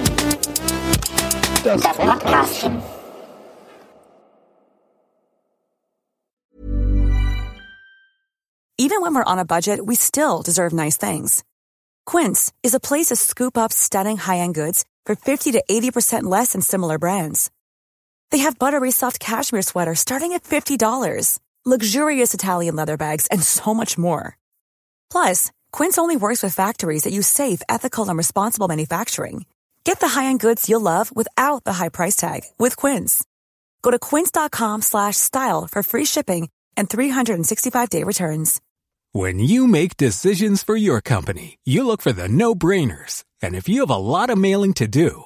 [1.64, 2.82] Das Podcastchen.
[8.78, 11.44] Even when we're on a budget, we still deserve nice things.
[12.06, 16.54] Quince is a place to scoop up stunning high-end goods for 50 to 80% less
[16.54, 17.52] than similar brands.
[18.32, 23.74] They have buttery soft cashmere sweaters starting at $50, luxurious Italian leather bags, and so
[23.74, 24.38] much more.
[25.12, 29.46] Plus, Quince only works with factories that use safe, ethical, and responsible manufacturing.
[29.84, 33.26] Get the high-end goods you'll love without the high price tag with Quince.
[33.82, 38.62] Go to quince.com slash style for free shipping and 365-day returns.
[39.12, 43.24] When you make decisions for your company, you look for the no-brainers.
[43.42, 45.26] And if you have a lot of mailing to do,